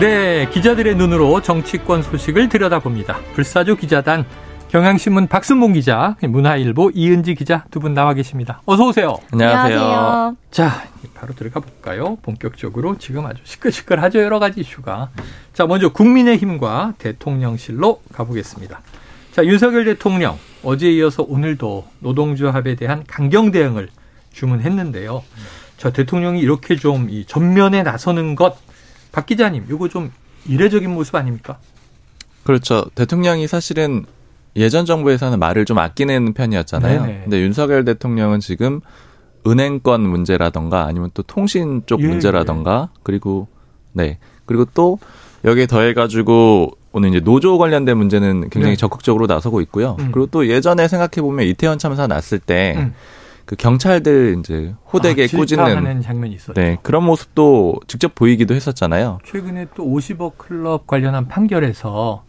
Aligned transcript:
네, 0.00 0.48
기자들의 0.50 0.94
눈으로 0.96 1.40
정치권 1.40 2.02
소식을 2.02 2.48
들여다봅니다. 2.50 3.18
불사조 3.34 3.76
기자단 3.76 4.26
경향신문 4.68 5.28
박순봉 5.28 5.72
기자, 5.72 6.16
문화일보 6.20 6.90
이은지 6.94 7.34
기자 7.34 7.64
두 7.70 7.80
분 7.80 7.94
나와 7.94 8.12
계십니다. 8.12 8.60
어서 8.66 8.88
오세요. 8.88 9.16
안녕하세요. 9.32 10.36
자, 10.50 10.82
바로 11.14 11.32
들어가 11.34 11.60
볼까요? 11.60 12.16
본격적으로 12.22 12.98
지금 12.98 13.24
아주 13.24 13.40
시끌시끌하죠 13.44 14.20
여러 14.22 14.38
가지 14.38 14.60
이슈가. 14.60 15.10
자, 15.54 15.66
먼저 15.66 15.90
국민의힘과 15.90 16.94
대통령실로 16.98 18.02
가보겠습니다. 18.12 18.80
자, 19.32 19.44
윤석열 19.46 19.84
대통령 19.86 20.36
어제 20.62 20.90
이어서 20.92 21.22
오늘도 21.22 21.86
노동조합에 22.00 22.74
대한 22.74 23.04
강경 23.06 23.50
대응을 23.50 23.88
주문했는데요. 24.32 25.22
자, 25.78 25.90
대통령이 25.90 26.40
이렇게 26.40 26.76
좀이 26.76 27.24
전면에 27.26 27.82
나서는 27.82 28.34
것, 28.34 28.56
박 29.16 29.24
기자님, 29.24 29.64
이거 29.70 29.88
좀 29.88 30.12
이례적인 30.46 30.90
모습 30.90 31.14
아닙니까? 31.14 31.56
그렇죠. 32.44 32.84
대통령이 32.94 33.48
사실은 33.48 34.04
예전 34.56 34.84
정부에서는 34.84 35.38
말을 35.38 35.64
좀 35.64 35.78
아끼는 35.78 36.34
편이었잖아요. 36.34 37.00
네네. 37.00 37.20
근데 37.22 37.40
윤석열 37.40 37.86
대통령은 37.86 38.40
지금 38.40 38.82
은행권 39.46 40.02
문제라던가 40.02 40.84
아니면 40.84 41.10
또 41.14 41.22
통신 41.22 41.82
쪽 41.86 42.02
예, 42.02 42.08
문제라던가 42.08 42.90
예. 42.92 43.00
그리고 43.04 43.48
네 43.92 44.18
그리고 44.44 44.66
또 44.74 44.98
여기에 45.46 45.66
더해 45.66 45.94
가지고 45.94 46.72
오늘 46.92 47.08
이제 47.08 47.20
노조 47.20 47.56
관련된 47.56 47.96
문제는 47.96 48.50
굉장히 48.50 48.74
네. 48.74 48.76
적극적으로 48.76 49.26
나서고 49.26 49.62
있고요. 49.62 49.96
음. 49.98 50.12
그리고 50.12 50.26
또 50.26 50.46
예전에 50.46 50.88
생각해 50.88 51.22
보면 51.22 51.46
이태원 51.46 51.78
참사 51.78 52.06
났을 52.06 52.38
때. 52.38 52.74
음. 52.76 52.94
그 53.46 53.54
경찰들 53.54 54.36
이제 54.40 54.74
호되게 54.92 55.24
아, 55.24 55.36
꾸짖는 55.36 56.02
장면이 56.02 56.34
있었죠. 56.34 56.54
네, 56.54 56.76
그런 56.82 57.04
모습도 57.04 57.80
직접 57.86 58.14
보이기도 58.14 58.54
했었잖아요. 58.54 59.20
최근에 59.24 59.68
또 59.74 59.84
50억 59.84 60.36
클럽 60.36 60.86
관련한 60.86 61.28
판결에서 61.28 62.24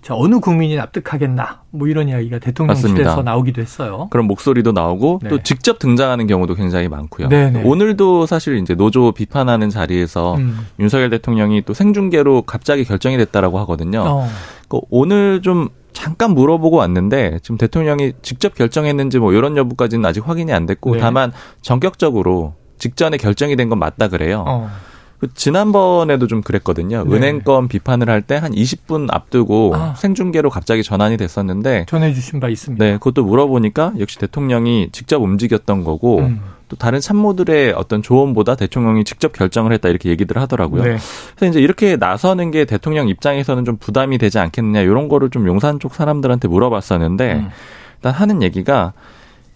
자, 0.00 0.14
어느 0.16 0.40
국민이 0.40 0.74
납득하겠나 0.74 1.60
뭐 1.70 1.86
이런 1.86 2.08
이야기가 2.08 2.40
대통령실에서 2.40 3.22
나오기도 3.22 3.60
했어요. 3.60 4.08
그런 4.10 4.26
목소리도 4.26 4.72
나오고 4.72 5.20
네. 5.22 5.28
또 5.28 5.42
직접 5.42 5.78
등장하는 5.78 6.26
경우도 6.26 6.54
굉장히 6.54 6.88
많고요. 6.88 7.28
네네. 7.28 7.62
오늘도 7.62 8.26
사실 8.26 8.56
이제 8.56 8.74
노조 8.74 9.12
비판하는 9.12 9.70
자리에서 9.70 10.34
음. 10.34 10.66
윤석열 10.80 11.10
대통령이 11.10 11.62
또 11.62 11.72
생중계로 11.72 12.42
갑자기 12.42 12.84
결정이 12.84 13.16
됐다라고 13.16 13.60
하거든요. 13.60 14.02
어. 14.04 14.28
그 14.68 14.80
오늘 14.90 15.40
좀 15.40 15.68
잠깐 15.92 16.32
물어보고 16.34 16.76
왔는데 16.76 17.38
지금 17.42 17.56
대통령이 17.58 18.12
직접 18.22 18.54
결정했는지 18.54 19.18
뭐 19.18 19.32
이런 19.32 19.56
여부까지는 19.56 20.04
아직 20.06 20.26
확인이 20.26 20.52
안 20.52 20.66
됐고 20.66 20.94
네. 20.94 21.00
다만 21.00 21.32
전격적으로 21.60 22.54
직전에 22.78 23.16
결정이 23.16 23.56
된 23.56 23.68
건 23.68 23.78
맞다 23.78 24.08
그래요. 24.08 24.44
어. 24.46 24.70
그 25.18 25.32
지난번에도 25.34 26.26
좀 26.26 26.42
그랬거든요. 26.42 27.04
네. 27.04 27.14
은행권 27.16 27.68
비판을 27.68 28.10
할 28.10 28.22
때 28.22 28.36
한 28.38 28.52
20분 28.52 29.06
앞두고 29.10 29.72
아. 29.76 29.94
생중계로 29.96 30.50
갑자기 30.50 30.82
전환이 30.82 31.16
됐었는데 31.16 31.86
전해주신 31.88 32.40
바 32.40 32.48
있습니다. 32.48 32.84
네, 32.84 32.92
그것도 32.94 33.24
물어보니까 33.24 33.92
역시 34.00 34.18
대통령이 34.18 34.88
직접 34.90 35.22
움직였던 35.22 35.84
거고 35.84 36.18
음. 36.18 36.40
또 36.72 36.76
다른 36.76 37.00
참모들의 37.00 37.74
어떤 37.76 38.00
조언보다 38.00 38.54
대통령이 38.54 39.04
직접 39.04 39.34
결정을 39.34 39.74
했다 39.74 39.90
이렇게 39.90 40.08
얘기들 40.08 40.38
하더라고요. 40.38 40.84
네. 40.84 40.96
그래서 41.36 41.50
이제 41.50 41.60
이렇게 41.60 41.96
나서는 41.96 42.50
게 42.50 42.64
대통령 42.64 43.08
입장에서는 43.08 43.66
좀 43.66 43.76
부담이 43.76 44.16
되지 44.16 44.38
않겠느냐 44.38 44.80
이런 44.80 45.08
거를 45.08 45.28
좀 45.28 45.46
용산 45.46 45.78
쪽 45.78 45.94
사람들한테 45.94 46.48
물어봤었는데 46.48 47.32
음. 47.34 47.50
일단 47.96 48.14
하는 48.14 48.42
얘기가 48.42 48.94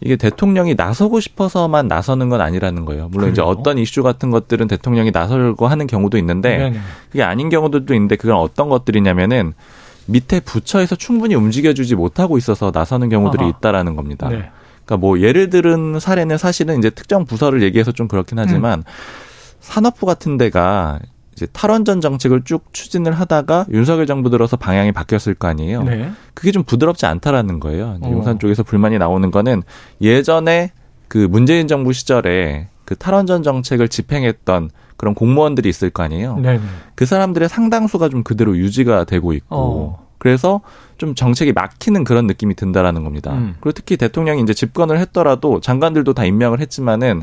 이게 0.03 0.17
대통령이 0.17 0.75
나서고 0.75 1.21
싶어서만 1.21 1.89
나서는 1.89 2.29
건 2.29 2.43
아니라는 2.43 2.85
거예요. 2.85 3.09
물론 3.09 3.31
그래요? 3.31 3.33
이제 3.33 3.41
어떤 3.41 3.79
이슈 3.79 4.03
같은 4.03 4.31
것들은 4.31 4.69
대통령이 4.69 5.11
나설고 5.11 5.69
하는 5.69 5.87
경우도 5.87 6.19
있는데 6.19 6.59
네네. 6.59 6.79
그게 7.11 7.23
아닌 7.23 7.49
경우들도 7.49 7.95
있는데 7.95 8.17
그건 8.17 8.37
어떤 8.37 8.69
것들이냐면은 8.69 9.55
밑에 10.05 10.41
부처에서 10.41 10.97
충분히 10.97 11.35
움직여주지 11.35 11.95
못하고 11.95 12.37
있어서 12.37 12.71
나서는 12.75 13.09
경우들이 13.09 13.45
아하. 13.45 13.55
있다라는 13.57 13.97
겁니다. 13.97 14.29
네. 14.29 14.51
그러니까 14.87 14.97
뭐 14.99 15.21
예를 15.21 15.51
들은 15.51 16.01
사례는 16.01 16.39
사실은 16.39 16.79
이제 16.79 16.91
특정 16.91 17.27
부서를 17.27 17.63
얘기해서 17.63 17.93
좀 17.93 18.09
그렇긴 18.09 18.39
하지만 18.39 18.79
음. 18.79 18.85
산업부 19.61 20.07
같은 20.07 20.39
데가 20.39 21.01
이제 21.33 21.47
탈원전 21.53 22.01
정책을 22.01 22.45
쭉 22.45 22.65
추진을 22.73 23.13
하다가 23.13 23.67
윤석열 23.71 24.07
정부 24.07 24.31
들어서 24.31 24.57
방향이 24.57 24.93
바뀌었을 24.93 25.35
거 25.35 25.49
아니에요. 25.49 25.83
네. 25.83 26.11
그게 26.33 26.51
좀 26.51 26.63
부드럽지 26.63 27.05
않다라는 27.05 27.61
거예요. 27.61 27.99
어. 28.01 28.11
용산 28.11 28.39
쪽에서 28.39 28.63
불만이 28.63 28.97
나오는 28.97 29.31
거는 29.31 29.63
예전에 30.01 30.73
그 31.09 31.19
문재인 31.19 31.69
정부 31.69 31.93
시절에 31.93 32.69
그 32.87 32.97
탈원전 32.97 33.43
정책을 33.43 33.89
집행했던 33.89 34.71
그런 34.97 35.15
공무원들이 35.15 35.69
있을 35.69 35.91
거 35.91 36.05
아니에요. 36.05 36.39
네. 36.39 36.59
그 36.95 37.05
사람들의 37.05 37.49
상당수가 37.49 38.09
좀 38.09 38.23
그대로 38.23 38.57
유지가 38.57 39.05
되고 39.05 39.35
있고 39.35 39.47
어. 39.51 40.06
그래서 40.27 40.61
좀 40.99 41.15
정책이 41.15 41.53
막히는 41.53 42.03
그런 42.03 42.27
느낌이 42.27 42.57
든다라는 42.57 43.05
겁니다. 43.05 43.33
음. 43.33 43.55
그리고 43.61 43.71
특히 43.71 43.97
대통령이 43.97 44.43
이제 44.43 44.53
집권을 44.53 44.99
했더라도 44.99 45.61
장관들도 45.61 46.15
다 46.15 46.25
임명을 46.25 46.59
했지만은 46.59 47.23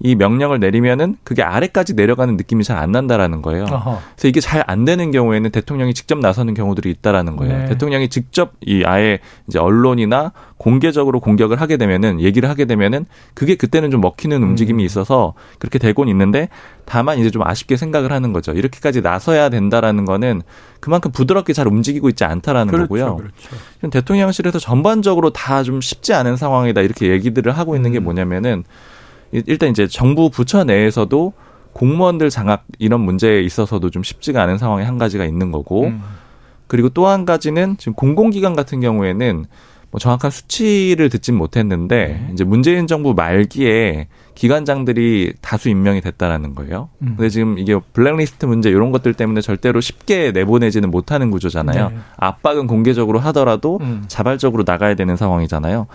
이 0.00 0.14
명령을 0.14 0.60
내리면은 0.60 1.16
그게 1.24 1.42
아래까지 1.42 1.94
내려가는 1.94 2.36
느낌이 2.36 2.64
잘 2.64 2.76
안 2.78 2.92
난다라는 2.92 3.42
거예요. 3.42 3.64
어허. 3.64 4.00
그래서 4.16 4.28
이게 4.28 4.40
잘 4.40 4.62
안 4.66 4.84
되는 4.84 5.10
경우에는 5.10 5.50
대통령이 5.50 5.94
직접 5.94 6.18
나서는 6.18 6.54
경우들이 6.54 6.90
있다라는 6.90 7.36
거예요. 7.36 7.58
네. 7.58 7.64
대통령이 7.66 8.08
직접 8.08 8.52
이 8.60 8.84
아예 8.84 9.18
이제 9.48 9.58
언론이나 9.58 10.32
공개적으로 10.56 11.18
공격을 11.20 11.60
하게 11.60 11.76
되면은 11.76 12.20
얘기를 12.20 12.48
하게 12.48 12.64
되면은 12.66 13.06
그게 13.34 13.56
그때는 13.56 13.90
좀 13.90 14.00
먹히는 14.00 14.42
움직임이 14.42 14.82
음. 14.82 14.86
있어서 14.86 15.34
그렇게 15.58 15.78
되곤 15.78 16.08
있는데 16.08 16.48
다만 16.84 17.18
이제 17.18 17.30
좀 17.30 17.42
아쉽게 17.42 17.76
생각을 17.76 18.12
하는 18.12 18.32
거죠. 18.32 18.52
이렇게까지 18.52 19.00
나서야 19.00 19.48
된다라는 19.48 20.04
거는 20.04 20.42
그만큼 20.80 21.10
부드럽게 21.12 21.52
잘 21.52 21.66
움직이고 21.68 22.08
있지 22.08 22.24
않다라는 22.24 22.72
그렇죠, 22.72 22.88
거고요. 22.88 23.16
그렇죠. 23.16 23.90
대통령실에서 23.90 24.58
전반적으로 24.58 25.30
다 25.30 25.62
좀 25.62 25.80
쉽지 25.80 26.12
않은 26.14 26.36
상황이다 26.36 26.80
이렇게 26.80 27.08
얘기들을 27.10 27.52
하고 27.52 27.76
있는 27.76 27.92
게 27.92 27.98
음. 27.98 28.04
뭐냐면은 28.04 28.64
일단 29.32 29.70
이제 29.70 29.86
정부 29.86 30.30
부처 30.30 30.64
내에서도 30.64 31.32
공무원들 31.72 32.30
장악 32.30 32.64
이런 32.78 33.00
문제에 33.00 33.40
있어서도 33.40 33.90
좀 33.90 34.02
쉽지가 34.02 34.42
않은 34.42 34.58
상황이 34.58 34.84
한 34.84 34.98
가지가 34.98 35.24
있는 35.24 35.50
거고 35.52 35.84
음. 35.86 36.02
그리고 36.66 36.88
또 36.88 37.06
한 37.08 37.24
가지는 37.24 37.76
지금 37.78 37.94
공공기관 37.94 38.54
같은 38.54 38.80
경우에는 38.80 39.46
뭐 39.90 39.98
정확한 39.98 40.30
수치를 40.30 41.10
듣진 41.10 41.34
못했는데 41.34 42.06
네. 42.06 42.30
이제 42.32 42.44
문재인 42.44 42.86
정부 42.86 43.12
말기에 43.12 44.08
기관장들이 44.34 45.34
다수 45.42 45.68
임명이 45.68 46.00
됐다라는 46.00 46.54
거예요. 46.54 46.88
음. 47.02 47.14
근데 47.18 47.28
지금 47.28 47.58
이게 47.58 47.78
블랙리스트 47.92 48.46
문제 48.46 48.70
이런 48.70 48.90
것들 48.90 49.12
때문에 49.12 49.42
절대로 49.42 49.82
쉽게 49.82 50.32
내보내지는 50.32 50.90
못하는 50.90 51.30
구조잖아요. 51.30 51.90
네. 51.90 51.96
압박은 52.16 52.68
공개적으로 52.68 53.18
하더라도 53.18 53.78
음. 53.82 54.04
자발적으로 54.08 54.64
나가야 54.66 54.94
되는 54.94 55.16
상황이잖아요. 55.16 55.86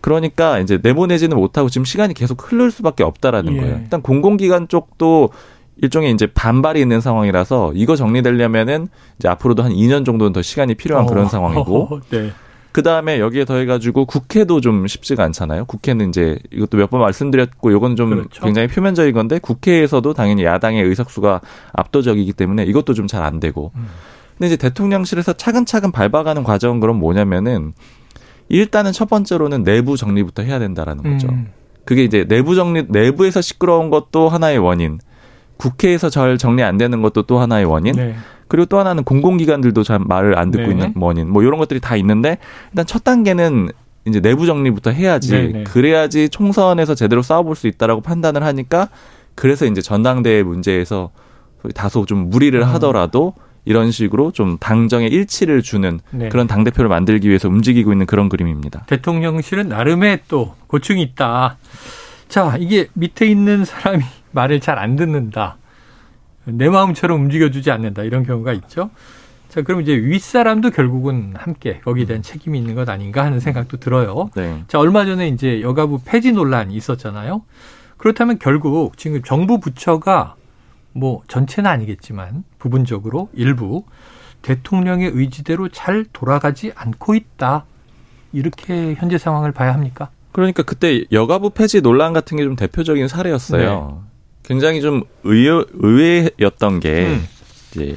그러니까 0.00 0.58
이제 0.58 0.78
내보내지는 0.82 1.36
못하고 1.36 1.68
지금 1.68 1.84
시간이 1.84 2.14
계속 2.14 2.50
흐를 2.52 2.70
수밖에 2.70 3.02
없다라는 3.04 3.56
예. 3.56 3.60
거예요. 3.60 3.76
일단 3.82 4.02
공공기관 4.02 4.68
쪽도 4.68 5.30
일종의 5.82 6.12
이제 6.12 6.26
반발이 6.26 6.80
있는 6.80 7.00
상황이라서 7.00 7.72
이거 7.74 7.96
정리되려면은 7.96 8.88
이제 9.18 9.28
앞으로도 9.28 9.62
한 9.62 9.72
2년 9.72 10.04
정도는 10.04 10.32
더 10.32 10.42
시간이 10.42 10.74
필요한 10.74 11.04
어. 11.04 11.08
그런 11.08 11.28
상황이고. 11.28 12.00
네. 12.10 12.32
그 12.72 12.82
다음에 12.84 13.18
여기에 13.18 13.46
더해가지고 13.46 14.04
국회도 14.04 14.60
좀 14.60 14.86
쉽지가 14.86 15.24
않잖아요. 15.24 15.64
국회는 15.64 16.10
이제 16.10 16.38
이것도 16.52 16.76
몇 16.76 16.88
번 16.90 17.00
말씀드렸고 17.00 17.72
이건 17.72 17.96
좀 17.96 18.10
그렇죠. 18.10 18.44
굉장히 18.44 18.68
표면적인 18.68 19.12
건데 19.12 19.38
국회에서도 19.40 20.14
당연히 20.14 20.44
야당의 20.44 20.84
의석수가 20.84 21.40
압도적이기 21.72 22.32
때문에 22.34 22.64
이것도 22.64 22.94
좀 22.94 23.06
잘 23.08 23.24
안 23.24 23.40
되고. 23.40 23.72
음. 23.74 23.86
근데 24.38 24.54
이제 24.54 24.56
대통령실에서 24.56 25.32
차근차근 25.32 25.90
밟아가는 25.92 26.44
과정은 26.44 26.78
그럼 26.80 26.98
뭐냐면은 27.00 27.72
일단은 28.50 28.92
첫 28.92 29.08
번째로는 29.08 29.64
내부 29.64 29.96
정리부터 29.96 30.42
해야 30.42 30.58
된다라는 30.58 31.04
거죠. 31.04 31.28
음. 31.28 31.48
그게 31.84 32.04
이제 32.04 32.24
내부 32.24 32.54
정리, 32.54 32.84
내부에서 32.88 33.40
시끄러운 33.40 33.90
것도 33.90 34.28
하나의 34.28 34.58
원인. 34.58 34.98
국회에서 35.56 36.10
잘 36.10 36.36
정리 36.36 36.62
안 36.62 36.76
되는 36.76 37.00
것도 37.00 37.22
또 37.22 37.38
하나의 37.38 37.64
원인. 37.64 37.94
네. 37.94 38.14
그리고 38.48 38.66
또 38.66 38.78
하나는 38.78 39.04
공공기관들도 39.04 39.82
잘 39.84 40.00
말을 40.00 40.36
안 40.36 40.50
듣고 40.50 40.66
네. 40.66 40.72
있는 40.72 40.92
원인. 40.96 41.30
뭐 41.30 41.42
이런 41.42 41.58
것들이 41.58 41.80
다 41.80 41.96
있는데 41.96 42.38
일단 42.72 42.84
첫 42.86 43.04
단계는 43.04 43.70
이제 44.06 44.20
내부 44.20 44.46
정리부터 44.46 44.90
해야지. 44.90 45.32
네, 45.32 45.46
네. 45.48 45.64
그래야지 45.64 46.28
총선에서 46.28 46.96
제대로 46.96 47.22
싸워볼 47.22 47.54
수 47.54 47.68
있다라고 47.68 48.00
판단을 48.00 48.42
하니까 48.42 48.88
그래서 49.36 49.64
이제 49.64 49.80
전당대회 49.80 50.42
문제에서 50.42 51.10
다소 51.74 52.04
좀 52.04 52.30
무리를 52.30 52.60
음. 52.60 52.66
하더라도 52.74 53.34
이런 53.64 53.90
식으로 53.90 54.32
좀 54.32 54.56
당정의 54.58 55.10
일치를 55.10 55.62
주는 55.62 56.00
네. 56.10 56.28
그런 56.28 56.46
당 56.46 56.64
대표를 56.64 56.88
만들기 56.88 57.28
위해서 57.28 57.48
움직이고 57.48 57.92
있는 57.92 58.06
그런 58.06 58.28
그림입니다. 58.28 58.84
대통령실은 58.86 59.68
나름의 59.68 60.20
또 60.28 60.54
고충이 60.66 61.02
있다. 61.02 61.58
자, 62.28 62.56
이게 62.58 62.88
밑에 62.94 63.26
있는 63.26 63.64
사람이 63.64 64.02
말을 64.32 64.60
잘 64.60 64.78
안 64.78 64.96
듣는다. 64.96 65.56
내 66.44 66.68
마음처럼 66.68 67.20
움직여주지 67.22 67.70
않는다. 67.70 68.02
이런 68.04 68.24
경우가 68.24 68.52
있죠. 68.54 68.90
자, 69.48 69.62
그럼 69.62 69.82
이제 69.82 69.92
윗사람도 69.94 70.70
결국은 70.70 71.34
함께 71.36 71.80
거기에 71.84 72.06
대한 72.06 72.22
책임이 72.22 72.56
있는 72.58 72.74
것 72.76 72.88
아닌가 72.88 73.24
하는 73.24 73.40
생각도 73.40 73.78
들어요. 73.78 74.30
네. 74.36 74.62
자, 74.68 74.78
얼마 74.78 75.04
전에 75.04 75.28
이제 75.28 75.60
여가부 75.60 76.00
폐지 76.04 76.32
논란이 76.32 76.74
있었잖아요. 76.74 77.42
그렇다면 77.96 78.38
결국 78.38 78.96
지금 78.96 79.22
정부 79.22 79.58
부처가 79.60 80.36
뭐 80.92 81.22
전체는 81.28 81.70
아니겠지만 81.70 82.44
부분적으로 82.58 83.28
일부 83.32 83.84
대통령의 84.42 85.10
의지대로 85.14 85.68
잘 85.68 86.04
돌아가지 86.12 86.72
않고 86.74 87.14
있다. 87.14 87.64
이렇게 88.32 88.94
현재 88.94 89.18
상황을 89.18 89.52
봐야 89.52 89.72
합니까? 89.74 90.10
그러니까 90.32 90.62
그때 90.62 91.04
여가부 91.10 91.50
폐지 91.50 91.80
논란 91.80 92.12
같은 92.12 92.36
게 92.36 92.44
좀 92.44 92.56
대표적인 92.56 93.08
사례였어요. 93.08 94.00
네. 94.02 94.10
굉장히 94.44 94.80
좀 94.80 95.02
의외, 95.24 95.64
의외였던 95.74 96.80
게 96.80 97.06
음. 97.06 97.26
이제 97.70 97.96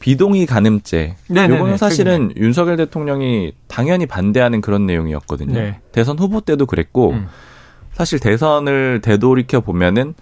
비동의 0.00 0.46
간음죄. 0.46 1.16
요거는 1.30 1.76
사실은 1.76 2.28
최근에. 2.28 2.46
윤석열 2.46 2.76
대통령이 2.76 3.52
당연히 3.66 4.06
반대하는 4.06 4.60
그런 4.60 4.86
내용이었거든요. 4.86 5.54
네. 5.54 5.80
대선 5.92 6.18
후보 6.18 6.40
때도 6.40 6.66
그랬고 6.66 7.10
음. 7.12 7.26
사실 7.94 8.20
대선을 8.20 9.00
되돌이켜 9.02 9.60
보면은 9.60 10.14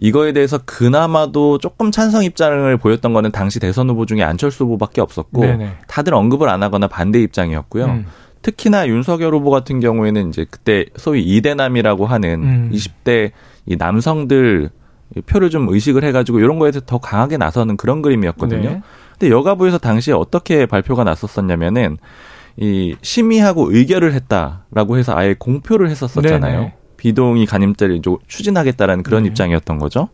이거에 0.00 0.32
대해서 0.32 0.58
그나마도 0.64 1.58
조금 1.58 1.90
찬성 1.90 2.24
입장을 2.24 2.76
보였던 2.78 3.12
거는 3.12 3.32
당시 3.32 3.60
대선 3.60 3.88
후보 3.90 4.06
중에 4.06 4.22
안철수 4.22 4.64
후보밖에 4.64 5.02
없었고 5.02 5.42
네네. 5.42 5.72
다들 5.86 6.14
언급을 6.14 6.48
안 6.48 6.62
하거나 6.62 6.88
반대 6.88 7.20
입장이었고요. 7.20 7.84
음. 7.84 8.06
특히나 8.40 8.88
윤석열 8.88 9.34
후보 9.34 9.50
같은 9.50 9.80
경우에는 9.80 10.30
이제 10.30 10.46
그때 10.50 10.86
소위 10.96 11.22
이대남이라고 11.22 12.06
하는 12.06 12.42
음. 12.42 12.70
20대 12.72 13.32
이 13.66 13.76
남성들 13.76 14.70
표를 15.26 15.50
좀 15.50 15.68
의식을 15.68 16.02
해가지고 16.04 16.40
이런 16.40 16.58
거에 16.58 16.70
대해서 16.70 16.86
더 16.86 16.98
강하게 16.98 17.36
나서는 17.36 17.76
그런 17.76 18.00
그림이었거든요. 18.00 18.70
네. 18.70 18.82
근데 19.18 19.30
여가부에서 19.34 19.76
당시에 19.76 20.14
어떻게 20.14 20.64
발표가 20.64 21.04
났었었냐면은 21.04 21.98
이 22.56 22.96
심의하고 23.02 23.74
의결을 23.74 24.14
했다라고 24.14 24.96
해서 24.96 25.14
아예 25.14 25.34
공표를 25.38 25.90
했었었잖아요. 25.90 26.58
네네. 26.58 26.74
비동의 27.00 27.46
간임죄를 27.46 28.02
추진하겠다라는 28.28 29.02
그런 29.02 29.22
네. 29.22 29.30
입장이었던 29.30 29.78
거죠. 29.78 30.10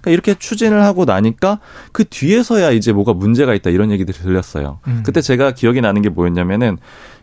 그러니까 0.00 0.10
이렇게 0.10 0.34
추진을 0.38 0.82
하고 0.82 1.06
나니까 1.06 1.60
그 1.92 2.04
뒤에서야 2.04 2.70
이제 2.72 2.92
뭐가 2.92 3.14
문제가 3.14 3.54
있다 3.54 3.70
이런 3.70 3.90
얘기들이 3.90 4.16
들렸어요. 4.16 4.78
음. 4.86 5.02
그때 5.04 5.22
제가 5.22 5.52
기억이 5.52 5.80
나는 5.80 6.02
게 6.02 6.10
뭐였냐면은 6.10 6.76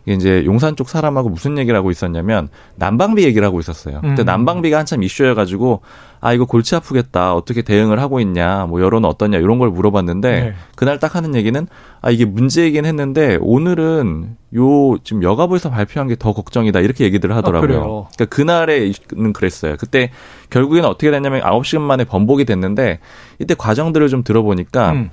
이제 0.06 0.44
용산 0.44 0.76
쪽 0.76 0.88
사람하고 0.88 1.30
무슨 1.30 1.56
얘기를 1.56 1.76
하고 1.78 1.90
있었냐면 1.90 2.48
난방비 2.76 3.24
얘기를 3.24 3.46
하고 3.46 3.58
있었어요. 3.60 4.00
그때 4.02 4.22
음. 4.22 4.26
난방비가 4.26 4.78
한참 4.78 5.02
이슈여가지고 5.02 5.80
아 6.20 6.32
이거 6.32 6.44
골치 6.44 6.74
아프겠다 6.74 7.34
어떻게 7.34 7.62
대응을 7.62 8.00
하고 8.00 8.20
있냐 8.20 8.66
뭐 8.66 8.80
여론은 8.82 9.08
어떠냐 9.08 9.38
이런 9.38 9.58
걸 9.58 9.70
물어봤는데 9.70 10.30
네. 10.30 10.54
그날 10.76 10.98
딱 10.98 11.14
하는 11.14 11.34
얘기는 11.34 11.66
아 12.02 12.10
이게 12.10 12.24
문제이긴 12.24 12.84
했는데 12.84 13.38
오늘은 13.40 14.36
요 14.56 14.96
지금 15.04 15.22
여가부에서 15.22 15.70
발표한 15.70 16.08
게 16.08 16.16
더 16.16 16.32
걱정이다 16.32 16.80
이렇게 16.80 17.04
얘기들을 17.04 17.34
하더라고요. 17.36 18.06
아, 18.06 18.08
그러니까 18.14 18.24
그날에는 18.26 19.32
그랬어요. 19.32 19.76
그때 19.78 20.10
결국에는 20.50 20.88
어떻게 20.88 21.10
됐냐면 21.10 21.40
9시간 21.42 21.80
만에 21.80 22.04
번복이 22.04 22.44
됐는데 22.44 23.00
이때 23.38 23.54
과정들을 23.54 24.08
좀 24.08 24.22
들어보니까. 24.22 24.92
음. 24.92 25.10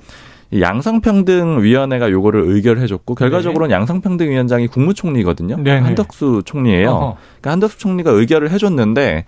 양성평등위원회가 0.60 2.10
요거를 2.10 2.42
의결해줬고 2.46 3.14
결과적으로는 3.14 3.68
네. 3.68 3.74
양성평등위원장이 3.74 4.66
국무총리거든요. 4.68 5.56
네네. 5.56 5.80
한덕수 5.80 6.42
총리예요. 6.44 6.90
어허. 6.90 7.16
그러니까 7.40 7.50
한덕수 7.52 7.78
총리가 7.78 8.10
의결을 8.10 8.50
해줬는데 8.50 9.24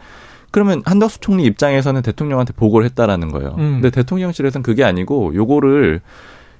그러면 0.51 0.83
한덕수 0.85 1.21
총리 1.21 1.45
입장에서는 1.45 2.03
대통령한테 2.03 2.53
보고를 2.53 2.85
했다라는 2.87 3.33
거예요. 3.33 3.57
음. 3.59 3.81
근데 3.81 3.91
대통령실에서는 3.91 4.63
그게 4.63 4.85
아니고 4.85 5.35
요거를 5.35 6.01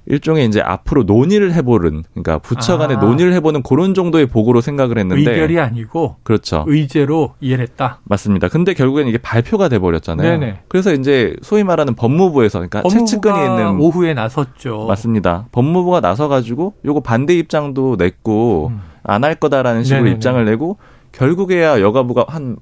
일종의 0.07 0.45
이제 0.45 0.61
앞으로 0.61 1.03
논의를 1.03 1.53
해보는 1.53 2.03
그러니까 2.11 2.37
부처 2.39 2.77
간에 2.77 2.95
아. 2.95 2.99
논의를 2.99 3.33
해보는 3.33 3.63
그런 3.63 3.93
정도의 3.93 4.27
보고로 4.27 4.61
생각을 4.61 4.97
했는데 4.99 5.31
의결이 5.31 5.59
아니고 5.59 6.17
그렇죠 6.23 6.63
의제로 6.67 7.33
이해를 7.41 7.63
했다 7.63 7.99
맞습니다. 8.03 8.47
근데 8.47 8.73
결국에는 8.73 9.09
이게 9.09 9.17
발표가 9.17 9.67
돼 9.69 9.79
버렸잖아요. 9.79 10.39
네네. 10.39 10.59
그래서 10.67 10.93
이제 10.93 11.35
소위 11.41 11.63
말하는 11.63 11.95
법무부에서 11.95 12.59
그러니까 12.59 12.83
채측근이 12.87 13.39
있는 13.39 13.79
오후에 13.79 14.13
나섰죠. 14.13 14.85
맞습니다. 14.87 15.47
법무부가 15.51 16.01
나서 16.01 16.27
가지고 16.27 16.73
요거 16.85 17.01
반대 17.01 17.33
입장도 17.35 17.95
냈고 17.97 18.71
음. 18.73 18.81
안할 19.03 19.35
거다라는 19.35 19.83
식으로 19.83 20.01
네네네. 20.01 20.15
입장을 20.15 20.45
내고 20.45 20.77
결국에야 21.11 21.81
여가부가 21.81 22.25
한 22.27 22.57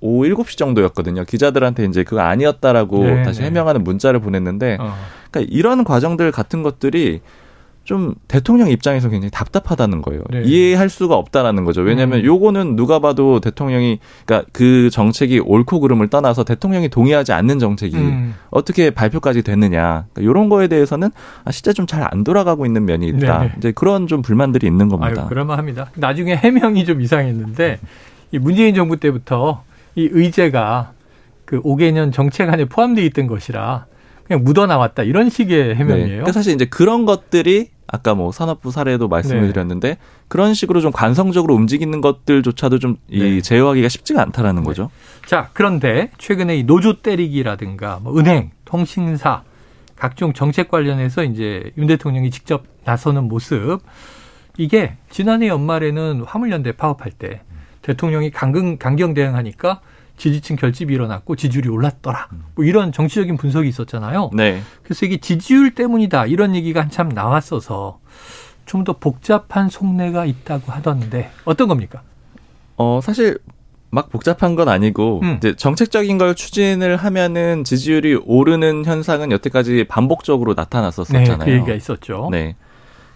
오후 0.00 0.24
7시 0.24 0.56
정도였거든요. 0.56 1.24
기자들한테 1.24 1.84
이제 1.84 2.02
그거 2.02 2.22
아니었다라고 2.22 3.04
네네. 3.04 3.22
다시 3.22 3.42
해명하는 3.42 3.84
문자를 3.84 4.20
보냈는데 4.20 4.78
어. 4.80 4.94
그러니까 5.30 5.52
이런 5.54 5.84
과정들 5.84 6.32
같은 6.32 6.62
것들이 6.62 7.20
좀 7.82 8.14
대통령 8.28 8.68
입장에서 8.68 9.08
굉장히 9.08 9.30
답답하다는 9.30 10.02
거예요. 10.02 10.22
네. 10.30 10.42
이해할 10.44 10.88
수가 10.90 11.16
없다라는 11.16 11.64
거죠. 11.64 11.80
왜냐하면 11.80 12.20
음. 12.20 12.24
요거는 12.24 12.76
누가 12.76 12.98
봐도 13.00 13.40
대통령이 13.40 13.98
그러니까 14.26 14.48
그 14.52 14.90
정책이 14.90 15.40
옳고 15.40 15.80
그름을 15.80 16.08
떠나서 16.08 16.44
대통령이 16.44 16.88
동의하지 16.90 17.32
않는 17.32 17.58
정책이 17.58 17.96
음. 17.96 18.34
어떻게 18.50 18.90
발표까지 18.90 19.42
됐느냐. 19.42 20.04
그러니까 20.12 20.30
이런 20.30 20.48
거에 20.50 20.68
대해서는 20.68 21.10
아, 21.44 21.50
진짜 21.50 21.72
좀 21.72 21.86
잘 21.86 22.02
안 22.12 22.22
돌아가고 22.22 22.64
있는 22.66 22.84
면이 22.84 23.08
있다. 23.08 23.38
네. 23.44 23.52
이제 23.56 23.72
그런 23.72 24.06
좀 24.06 24.22
불만들이 24.22 24.66
있는 24.66 24.88
겁니다. 24.88 25.22
아유, 25.22 25.28
그럴만합니다. 25.28 25.90
나중에 25.96 26.36
해명이 26.36 26.84
좀 26.84 27.00
이상했는데 27.00 27.80
이 28.30 28.38
문재인 28.38 28.74
정부 28.74 28.98
때부터 28.98 29.64
이 29.96 30.08
의제가 30.12 30.92
그 31.44 31.60
5개년 31.62 32.12
정책 32.12 32.50
안에 32.50 32.66
포함되어 32.66 33.04
있던 33.06 33.26
것이라 33.26 33.86
그냥 34.30 34.44
묻어 34.44 34.66
나왔다 34.66 35.02
이런 35.02 35.28
식의 35.28 35.74
해명이에요. 35.74 36.06
네. 36.06 36.10
그러니까 36.12 36.30
사실 36.30 36.54
이제 36.54 36.64
그런 36.64 37.04
것들이 37.04 37.70
아까 37.88 38.14
뭐 38.14 38.30
산업부 38.30 38.70
사례도 38.70 39.08
말씀을 39.08 39.40
네. 39.42 39.48
드렸는데 39.48 39.98
그런 40.28 40.54
식으로 40.54 40.80
좀 40.80 40.92
관성적으로 40.92 41.52
움직이는 41.56 42.00
것들조차도 42.00 42.78
좀이 42.78 42.96
네. 43.10 43.40
제어하기가 43.40 43.88
쉽지가 43.88 44.22
않다라는 44.22 44.62
네. 44.62 44.66
거죠. 44.66 44.88
자, 45.26 45.50
그런데 45.52 46.12
최근에 46.18 46.58
이 46.58 46.62
노조 46.62 47.02
때리기라든가 47.02 47.98
뭐 48.04 48.16
은행, 48.16 48.52
통신사 48.64 49.42
각종 49.96 50.32
정책 50.32 50.68
관련해서 50.68 51.24
이제 51.24 51.72
윤 51.76 51.88
대통령이 51.88 52.30
직접 52.30 52.62
나서는 52.84 53.24
모습 53.24 53.80
이게 54.58 54.94
지난해 55.10 55.48
연말에는 55.48 56.22
화물연대 56.24 56.70
파업할 56.72 57.10
때 57.10 57.40
대통령이 57.82 58.30
강경, 58.30 58.76
강경 58.78 59.12
대응하니까 59.14 59.80
지지층 60.20 60.56
결집이 60.56 60.92
일어났고 60.94 61.34
지지율이 61.34 61.68
올랐더라. 61.68 62.28
뭐 62.54 62.64
이런 62.64 62.92
정치적인 62.92 63.36
분석이 63.38 63.68
있었잖아요. 63.68 64.30
네. 64.34 64.60
그래서 64.82 65.06
이게 65.06 65.16
지지율 65.16 65.74
때문이다. 65.74 66.26
이런 66.26 66.54
얘기가 66.54 66.80
한참 66.82 67.08
나왔어서 67.08 67.98
좀 68.66 68.84
더 68.84 68.92
복잡한 68.92 69.68
속내가 69.68 70.26
있다고 70.26 70.70
하던데 70.70 71.30
어떤 71.44 71.66
겁니까? 71.66 72.02
어, 72.76 73.00
사실 73.02 73.38
막 73.90 74.10
복잡한 74.10 74.54
건 74.54 74.68
아니고 74.68 75.20
음. 75.24 75.34
이제 75.38 75.56
정책적인 75.56 76.18
걸 76.18 76.36
추진을 76.36 76.96
하면은 76.96 77.64
지지율이 77.64 78.20
오르는 78.24 78.84
현상은 78.84 79.32
여태까지 79.32 79.86
반복적으로 79.88 80.54
나타났었잖아요. 80.54 81.38
네, 81.38 81.44
그 81.44 81.50
얘기가 81.50 81.74
있었죠. 81.74 82.28
네. 82.30 82.54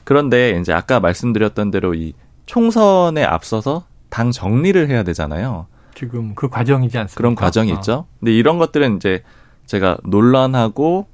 그런데 0.03 0.59
이제 0.61 0.73
아까 0.73 0.99
말씀드렸던 0.99 1.71
대로 1.71 1.95
이 1.95 2.15
총선에 2.47 3.23
앞서서 3.23 3.85
당 4.11 4.33
정리를 4.33 4.89
해야 4.89 5.05
되잖아요. 5.05 5.67
지금 5.95 6.35
그 6.35 6.49
과정이지 6.49 6.99
않습니까? 6.99 7.17
그런 7.17 7.35
과정이 7.35 7.73
어. 7.73 7.75
있죠. 7.77 8.07
근데 8.21 8.33
이런 8.33 8.59
것들은 8.59 8.97
이제 8.97 9.23
제가 9.67 9.99
논란하고 10.05 11.07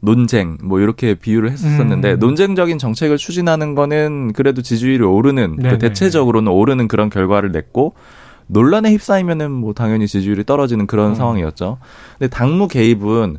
논쟁 0.00 0.56
뭐 0.62 0.80
이렇게 0.80 1.14
비유를 1.14 1.50
했었는데 1.50 2.14
음. 2.14 2.18
논쟁적인 2.18 2.78
정책을 2.78 3.18
추진하는 3.18 3.74
거는 3.74 4.32
그래도 4.32 4.62
지지율이 4.62 5.04
오르는 5.04 5.56
그 5.56 5.78
대체적으로는 5.78 6.50
오르는 6.50 6.88
그런 6.88 7.10
결과를 7.10 7.52
냈고 7.52 7.94
논란에 8.46 8.90
휩싸이면은 8.92 9.50
뭐 9.50 9.74
당연히 9.74 10.08
지지율이 10.08 10.44
떨어지는 10.44 10.86
그런 10.86 11.10
음. 11.10 11.14
상황이었죠. 11.14 11.78
근데 12.18 12.28
당무 12.30 12.68
개입은 12.68 13.38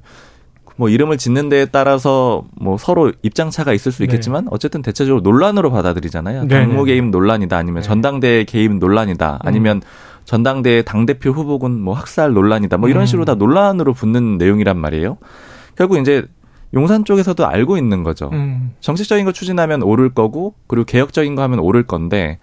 뭐 0.77 0.89
이름을 0.89 1.17
짓는 1.17 1.49
데에 1.49 1.65
따라서 1.65 2.43
뭐 2.59 2.77
서로 2.77 3.11
입장 3.21 3.49
차가 3.49 3.73
있을 3.73 3.91
수 3.91 3.99
네. 3.99 4.05
있겠지만 4.05 4.45
네. 4.45 4.49
어쨌든 4.51 4.81
대체적으로 4.81 5.21
논란으로 5.21 5.69
받아들이잖아요. 5.71 6.45
네. 6.45 6.47
당무 6.47 6.85
개입 6.85 7.05
논란이다 7.05 7.57
아니면 7.57 7.81
네. 7.81 7.87
전당대 7.87 8.45
개입 8.45 8.73
논란이다 8.75 9.39
아니면 9.41 9.77
음. 9.77 9.81
전당대 10.25 10.81
당대표 10.83 11.31
후보군 11.31 11.81
뭐 11.81 11.93
학살 11.93 12.33
논란이다. 12.33 12.77
뭐 12.77 12.89
이런 12.89 13.03
음. 13.03 13.05
식으로 13.05 13.25
다 13.25 13.35
논란으로 13.35 13.93
붙는 13.93 14.37
내용이란 14.37 14.77
말이에요. 14.77 15.17
결국 15.75 15.97
이제 15.97 16.25
용산 16.73 17.03
쪽에서도 17.03 17.45
알고 17.45 17.77
있는 17.77 18.03
거죠. 18.03 18.29
음. 18.31 18.71
정책적인 18.79 19.25
거 19.25 19.31
추진하면 19.31 19.83
오를 19.83 20.13
거고 20.13 20.53
그리고 20.67 20.85
개혁적인 20.85 21.35
거 21.35 21.41
하면 21.43 21.59
오를 21.59 21.83
건데 21.83 22.39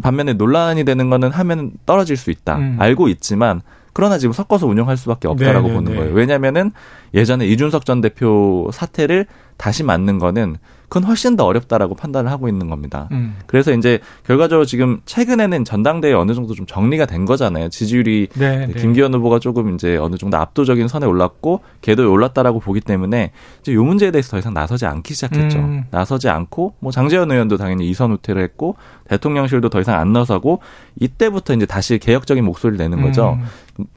반면에 0.00 0.34
논란이 0.34 0.84
되는 0.84 1.10
거는 1.10 1.30
하면 1.30 1.72
떨어질 1.84 2.16
수 2.16 2.30
있다. 2.30 2.56
음. 2.56 2.76
알고 2.78 3.08
있지만 3.08 3.60
그러나 3.92 4.18
지금 4.18 4.32
섞어서 4.32 4.66
운영할 4.66 4.96
수밖에 4.96 5.28
없다라고 5.28 5.68
네네네. 5.68 5.74
보는 5.74 5.96
거예요. 5.96 6.14
왜냐면은 6.14 6.72
예전에 7.12 7.46
이준석 7.46 7.84
전 7.84 8.00
대표 8.00 8.70
사태를 8.72 9.26
다시 9.58 9.82
맞는 9.84 10.18
거는 10.18 10.56
그건 10.92 11.04
훨씬 11.04 11.36
더 11.36 11.46
어렵다라고 11.46 11.94
판단을 11.94 12.30
하고 12.30 12.48
있는 12.48 12.68
겁니다. 12.68 13.08
음. 13.12 13.36
그래서 13.46 13.72
이제 13.72 13.98
결과적으로 14.26 14.66
지금 14.66 15.00
최근에는 15.06 15.64
전당대회 15.64 16.12
어느 16.12 16.34
정도 16.34 16.52
좀 16.52 16.66
정리가 16.66 17.06
된 17.06 17.24
거잖아요. 17.24 17.70
지지율이 17.70 18.28
네, 18.34 18.66
네. 18.66 18.74
김기현 18.74 19.14
후보가 19.14 19.38
조금 19.38 19.74
이제 19.74 19.96
어느 19.96 20.16
정도 20.16 20.36
압도적인 20.36 20.88
선에 20.88 21.06
올랐고 21.06 21.62
걔도 21.80 22.12
올랐다라고 22.12 22.60
보기 22.60 22.82
때문에 22.82 23.30
이제 23.62 23.72
요 23.72 23.82
문제에 23.84 24.10
대해서 24.10 24.32
더 24.32 24.38
이상 24.38 24.52
나서지 24.52 24.84
않기 24.84 25.14
시작했죠. 25.14 25.60
음. 25.60 25.84
나서지 25.90 26.28
않고 26.28 26.74
뭐 26.78 26.92
장재현 26.92 27.30
의원도 27.30 27.56
당연히 27.56 27.88
이선 27.88 28.10
후퇴를 28.10 28.42
했고 28.42 28.76
대통령실도 29.08 29.70
더 29.70 29.80
이상 29.80 29.98
안 29.98 30.12
나서고 30.12 30.60
이때부터 31.00 31.54
이제 31.54 31.64
다시 31.64 31.96
개혁적인 31.96 32.44
목소리를 32.44 32.76
내는 32.76 33.02
거죠. 33.02 33.38
음. 33.40 33.46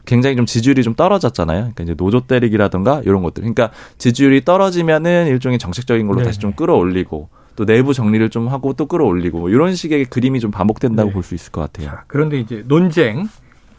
굉장히 0.06 0.36
좀 0.36 0.46
지지율이 0.46 0.84
좀 0.84 0.94
떨어졌잖아요. 0.94 1.60
그러니까 1.60 1.84
이제 1.84 1.94
노조 1.96 2.22
때리기라든가 2.22 3.02
이런 3.06 3.24
것들. 3.24 3.42
그러니까 3.42 3.72
지지율이 3.98 4.46
떨어지면은 4.46 5.28
일종의 5.28 5.60
정책적인 5.60 6.08
걸로 6.08 6.20
네. 6.20 6.26
다시 6.26 6.40
좀 6.40 6.54
끌어올리고 6.54 7.30
또 7.56 7.66
내부 7.66 7.94
정리를 7.94 8.30
좀 8.30 8.48
하고 8.48 8.74
또 8.74 8.86
끌어올리고 8.86 9.40
뭐 9.40 9.50
이런 9.50 9.76
식의 9.76 10.06
그림이 10.06 10.40
좀 10.40 10.52
반복된다고 10.52 11.10
네. 11.10 11.14
볼수 11.14 11.36
있을 11.36 11.52
것 11.52 11.62
같아요. 11.62 11.88
자, 11.88 12.04
그런데 12.08 12.40
이제 12.40 12.64
논쟁, 12.68 13.28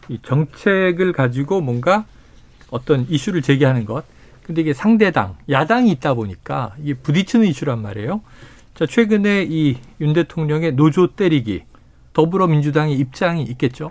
이 0.08 0.18
정책을 0.22 1.12
가지고 1.12 1.60
뭔가 1.60 2.04
어떤 2.70 3.06
이슈를 3.08 3.42
제기하는 3.42 3.84
것. 3.84 4.04
근데 4.42 4.62
이게 4.62 4.72
상대당, 4.72 5.36
야당이 5.50 5.90
있다 5.90 6.14
보니까 6.14 6.74
이게 6.82 6.94
부딪히는 6.94 7.46
이슈란 7.48 7.82
말이에요. 7.82 8.20
자, 8.74 8.86
최근에 8.86 9.46
이 9.48 9.76
윤 10.00 10.12
대통령의 10.12 10.72
노조 10.72 11.08
때리기, 11.08 11.62
더불어민주당의 12.12 12.94
입장이 12.96 13.42
있겠죠? 13.44 13.90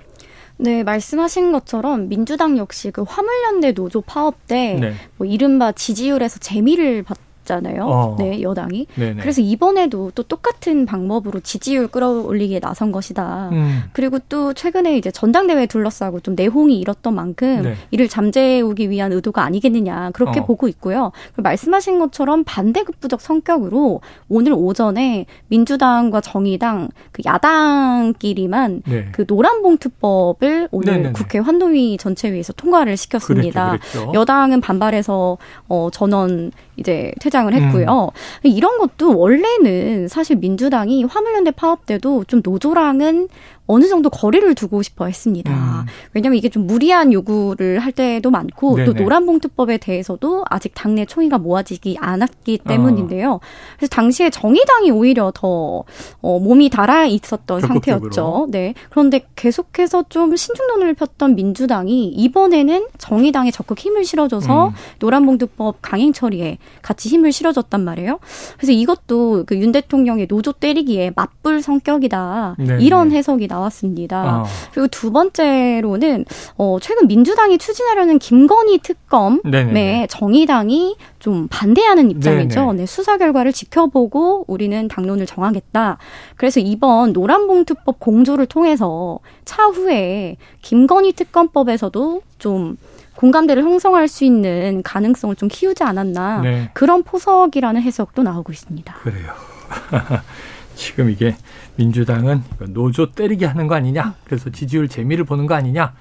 네, 0.58 0.84
말씀하신 0.84 1.52
것처럼 1.52 2.08
민주당 2.08 2.58
역시 2.58 2.92
그 2.92 3.04
화물연대 3.04 3.74
노조 3.74 4.02
파업 4.02 4.48
때 4.48 4.78
네. 4.80 4.94
뭐 5.18 5.28
이른바 5.28 5.72
지지율에서 5.72 6.40
재미를 6.40 7.04
봤 7.04 7.18
잖아요. 7.46 7.86
어. 7.86 8.16
네, 8.20 8.42
여당이. 8.42 8.88
네네. 8.96 9.22
그래서 9.22 9.42
이번에도 9.42 10.12
또 10.16 10.24
똑같은 10.24 10.86
방법으로 10.86 11.40
지지율 11.40 11.88
끌어올리기에 11.88 12.60
나선 12.60 12.92
것이다. 12.92 13.50
음. 13.52 13.84
그리고 13.94 14.20
또 14.28 14.54
최근에 14.54 14.98
이제 14.98 15.12
전당대회 15.12 15.68
둘러싸고 15.68 16.20
좀 16.20 16.36
내홍이 16.36 16.80
일었던 16.80 17.14
만큼 17.14 17.62
네. 17.64 17.76
이를 17.92 18.08
잠재우기 18.08 18.90
위한 18.90 19.12
의도가 19.14 19.44
아니겠느냐 19.44 20.12
그렇게 20.12 20.40
어. 20.40 20.46
보고 20.46 20.68
있고요. 20.68 21.12
말씀하신 21.38 22.00
것처럼 22.00 22.44
반대급부적 22.44 23.22
성격으로 23.22 24.02
오늘 24.30 24.54
오전에 24.54 25.26
민주당과 25.48 26.22
정의당 26.22 26.90
그 27.12 27.22
야당끼리만 27.26 28.82
네. 28.88 29.08
그 29.12 29.26
노란봉투법을 29.28 30.70
오늘 30.72 30.94
네네네. 30.94 31.14
국회 31.14 31.40
환노위 31.40 31.98
전체회의에서 31.98 32.54
통과를 32.54 32.98
시켰습니다. 32.98 33.78
그랬죠, 33.78 34.00
그랬죠. 34.00 34.12
여당은 34.14 34.62
반발해서 34.62 35.38
어 35.68 35.90
전원 35.92 36.52
이제 36.78 37.12
퇴장을 37.20 37.54
했고요. 37.54 38.10
음. 38.14 38.50
이런 38.50 38.78
것도 38.78 39.18
원래는 39.18 40.08
사실 40.08 40.36
민주당이 40.38 41.04
화물연대 41.06 41.52
파업 41.52 41.86
때도 41.86 42.26
좀 42.26 42.42
노조랑은 42.44 43.30
어느 43.68 43.88
정도 43.88 44.10
거리를 44.10 44.54
두고 44.56 44.82
싶어 44.84 45.06
했습니다. 45.08 45.52
음. 45.52 45.86
왜냐하면 46.14 46.38
이게 46.38 46.50
좀 46.50 46.68
무리한 46.68 47.12
요구를 47.12 47.80
할 47.80 47.92
때도 47.92 48.30
많고 48.30 48.76
네네. 48.76 48.86
또 48.86 48.94
노란봉투법에 48.94 49.78
대해서도 49.80 50.46
아직 50.50 50.74
당내 50.76 51.06
총의가 51.06 51.40
모아지기 51.40 51.98
않았기 52.00 52.60
때문인데요. 52.60 53.34
어. 53.34 53.40
그래서 53.78 53.90
당시에 53.90 54.30
정의당이 54.30 54.92
오히려 54.92 55.32
더 55.34 55.84
어, 56.22 56.40
몸이 56.40 56.70
달아 56.70 57.06
있었던 57.08 57.62
적극적으로. 57.62 58.12
상태였죠. 58.12 58.48
네. 58.52 58.74
그런데 58.92 59.26
계속해서 59.36 60.06
좀 60.10 60.36
신중론을 60.36 60.94
폈던 60.94 61.36
민주당이 61.36 62.10
이번에는 62.10 62.88
정의당에 63.00 63.50
적극 63.52 63.80
힘을 63.80 64.06
실어줘서 64.06 64.68
음. 64.68 64.74
노란봉투법 65.00 65.78
강행 65.82 66.14
처리에 66.14 66.60
같이 66.82 67.10
힘을 67.10 67.32
실어줬단 67.32 67.84
말이에요. 67.84 68.20
그래서 68.58 68.72
이것도 68.72 69.46
그 69.48 69.56
윤 69.56 69.72
대통령의 69.72 70.28
노조 70.28 70.52
때리기에 70.52 71.14
맞불 71.16 71.62
성격이다. 71.62 72.58
네네. 72.60 72.84
이런 72.84 73.12
해석이 73.12 73.48
나 73.48 73.55
왔습니다. 73.60 74.42
어. 74.42 74.46
그리고 74.74 74.88
두 74.88 75.12
번째로는 75.12 76.26
어, 76.58 76.78
최근 76.82 77.08
민주당이 77.08 77.58
추진하려는 77.58 78.20
김건희 78.20 78.80
특검에 78.80 80.08
정의당이 80.10 80.96
좀 81.20 81.48
반대하는 81.50 82.12
입장이죠. 82.12 82.74
네, 82.74 82.86
수사 82.86 83.18
결과를 83.18 83.52
지켜보고 83.52 84.46
우리는 84.48 84.88
당론을 84.88 85.26
정하겠다. 85.26 85.98
그래서 86.36 86.60
이번 86.60 87.14
노란봉투법 87.14 88.00
공조를 88.00 88.46
통해서 88.46 89.20
차후에 89.46 90.38
김건희 90.62 91.14
특검법에서도 91.14 92.22
좀 92.38 92.78
공감대를 93.16 93.64
형성할 93.64 94.08
수 94.08 94.24
있는 94.26 94.84
가능성을 94.84 95.36
좀 95.36 95.50
키우지 95.50 95.84
않았나 95.84 96.42
네. 96.42 96.70
그런 96.74 97.04
포석이라는 97.04 97.82
해석도 97.82 98.24
나오고 98.24 98.52
있습니다. 98.52 98.94
그래요. 99.02 99.32
지금 100.76 101.10
이게 101.10 101.36
민주당은 101.78 102.44
노조 102.70 103.12
때리게 103.12 103.46
하는 103.46 103.68
거 103.68 103.76
아니냐. 103.76 104.16
그래서 104.26 104.50
지지율 104.50 104.88
재미를 104.88 105.26
보는 105.26 105.46
거 105.46 105.56
아니냐. 105.56 105.94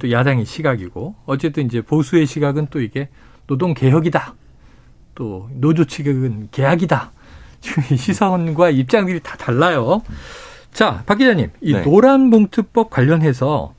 또 0.00 0.10
야당의 0.10 0.44
시각이고 0.44 1.14
어쨌든 1.26 1.66
이제 1.66 1.80
보수의 1.80 2.26
시각은 2.26 2.68
또 2.70 2.80
이게 2.80 3.08
노동 3.46 3.74
개혁이다. 3.74 4.34
또 5.14 5.48
노조 5.52 5.84
측은 5.84 6.48
계약이다. 6.50 7.12
지금 7.60 7.96
시선과 7.96 8.70
입장들이 8.70 9.20
다 9.22 9.36
달라요. 9.36 10.02
자, 10.72 11.02
박 11.06 11.18
기자님, 11.18 11.50
이 11.60 11.72
네. 11.72 11.82
노란 11.82 12.30
봉투법 12.30 12.90
관련해서 12.90 13.74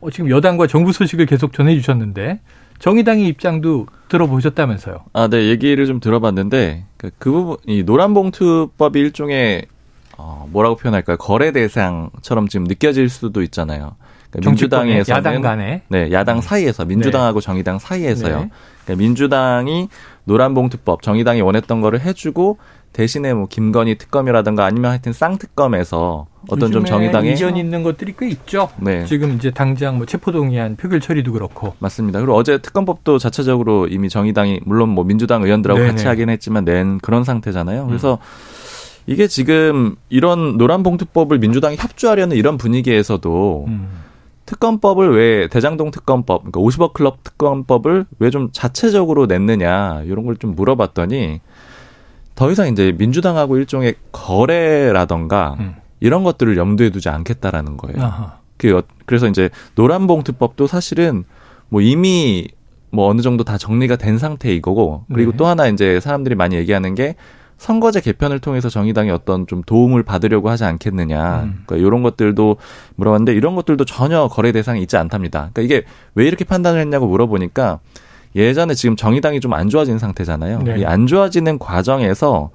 어, 0.00 0.10
지금 0.10 0.30
여당과 0.30 0.66
정부 0.66 0.92
소식을 0.92 1.26
계속 1.26 1.52
전해주셨는데 1.52 2.40
정의당의 2.78 3.26
입장도 3.28 3.86
들어보셨다면서요? 4.08 5.04
아, 5.12 5.28
네, 5.28 5.48
얘기를 5.48 5.84
좀 5.86 6.00
들어봤는데 6.00 6.84
그, 6.96 7.10
그 7.18 7.30
부분 7.30 7.56
이 7.66 7.82
노란 7.84 8.14
봉투법이 8.14 8.98
일종의 8.98 9.66
어, 10.18 10.46
뭐라고 10.50 10.76
표현할까요? 10.76 11.16
거래 11.16 11.52
대상처럼 11.52 12.48
지금 12.48 12.64
느껴질 12.64 13.08
수도 13.08 13.42
있잖아요. 13.42 13.94
그러니까 14.30 14.50
민주당에서 14.50 15.14
야당 15.14 15.40
간에 15.40 15.82
네 15.88 16.12
야당 16.12 16.40
사이에서 16.40 16.84
민주당하고 16.84 17.40
네. 17.40 17.44
정의당 17.44 17.78
사이에서요. 17.78 18.40
네. 18.40 18.50
그러니까 18.84 19.02
민주당이 19.02 19.88
노란봉투법 20.24 21.02
정의당이 21.02 21.40
원했던 21.40 21.80
거를 21.80 22.00
해주고 22.00 22.58
대신에 22.92 23.32
뭐 23.32 23.46
김건희 23.46 23.96
특검이라든가 23.96 24.64
아니면 24.64 24.90
하여튼 24.90 25.12
쌍특검에서 25.12 26.26
어떤 26.48 26.72
좀 26.72 26.84
정의당의 26.84 27.34
이견 27.34 27.56
있는 27.56 27.82
것들이 27.82 28.14
꽤 28.18 28.28
있죠. 28.28 28.70
네. 28.78 29.04
지금 29.04 29.34
이제 29.34 29.50
당장 29.50 29.98
뭐 29.98 30.06
체포동의안 30.06 30.76
표결 30.76 31.00
처리도 31.00 31.32
그렇고 31.32 31.74
맞습니다. 31.78 32.18
그리고 32.18 32.34
어제 32.34 32.58
특검법도 32.58 33.18
자체적으로 33.18 33.86
이미 33.86 34.08
정의당이 34.08 34.60
물론 34.64 34.88
뭐 34.88 35.04
민주당 35.04 35.42
의원들하고 35.42 35.80
네네. 35.80 35.90
같이 35.92 36.06
하긴 36.06 36.28
했지만 36.30 36.64
낸 36.64 36.98
그런 36.98 37.24
상태잖아요. 37.24 37.86
그래서 37.86 38.14
음. 38.14 38.57
이게 39.08 39.26
지금 39.26 39.96
이런 40.10 40.58
노란봉투법을 40.58 41.38
민주당이 41.38 41.76
협조하려는 41.76 42.36
이런 42.36 42.58
분위기에서도 42.58 43.64
음. 43.66 43.88
특검법을 44.44 45.16
왜 45.16 45.48
대장동 45.48 45.90
특검법, 45.90 46.42
그러니까 46.44 46.60
50억 46.60 46.92
클럽 46.92 47.22
특검법을 47.24 48.04
왜 48.18 48.30
좀 48.30 48.50
자체적으로 48.52 49.26
냈느냐 49.26 50.02
이런 50.04 50.24
걸 50.26 50.36
좀 50.38 50.54
물어봤더니 50.54 51.40
더 52.34 52.50
이상 52.50 52.68
이제 52.68 52.94
민주당하고 52.96 53.56
일종의 53.56 53.94
거래라던가 54.12 55.56
음. 55.58 55.74
이런 56.00 56.22
것들을 56.22 56.56
염두에 56.58 56.90
두지 56.90 57.08
않겠다라는 57.08 57.78
거예요. 57.78 58.02
아하. 58.04 58.38
그 58.58 58.82
그래서 59.06 59.26
이제 59.26 59.48
노란봉투법도 59.74 60.66
사실은 60.66 61.24
뭐 61.70 61.80
이미 61.80 62.48
뭐 62.90 63.08
어느 63.08 63.22
정도 63.22 63.42
다 63.44 63.56
정리가 63.58 63.96
된 63.96 64.18
상태이고 64.18 64.74
거 64.74 65.04
그리고 65.14 65.32
네. 65.32 65.36
또 65.38 65.46
하나 65.46 65.66
이제 65.66 65.98
사람들이 65.98 66.34
많이 66.34 66.56
얘기하는 66.56 66.94
게 66.94 67.16
선거제 67.58 68.00
개편을 68.00 68.38
통해서 68.38 68.68
정의당이 68.68 69.10
어떤 69.10 69.46
좀 69.46 69.62
도움을 69.62 70.02
받으려고 70.04 70.48
하지 70.48 70.64
않겠느냐. 70.64 71.42
음. 71.42 71.62
그러니까 71.66 71.86
이런 71.86 72.02
것들도 72.02 72.56
물어봤는데 72.96 73.34
이런 73.34 73.54
것들도 73.56 73.84
전혀 73.84 74.28
거래 74.28 74.52
대상이 74.52 74.80
있지 74.82 74.96
않답니다. 74.96 75.50
그러니까 75.52 75.62
이게 75.62 75.84
왜 76.14 76.26
이렇게 76.26 76.44
판단을 76.44 76.80
했냐고 76.80 77.06
물어보니까 77.08 77.80
예전에 78.36 78.74
지금 78.74 78.94
정의당이 78.96 79.40
좀 79.40 79.52
안 79.54 79.68
좋아진 79.68 79.98
상태잖아요. 79.98 80.62
네. 80.62 80.78
이안 80.80 81.06
좋아지는 81.06 81.58
과정에서 81.58 82.50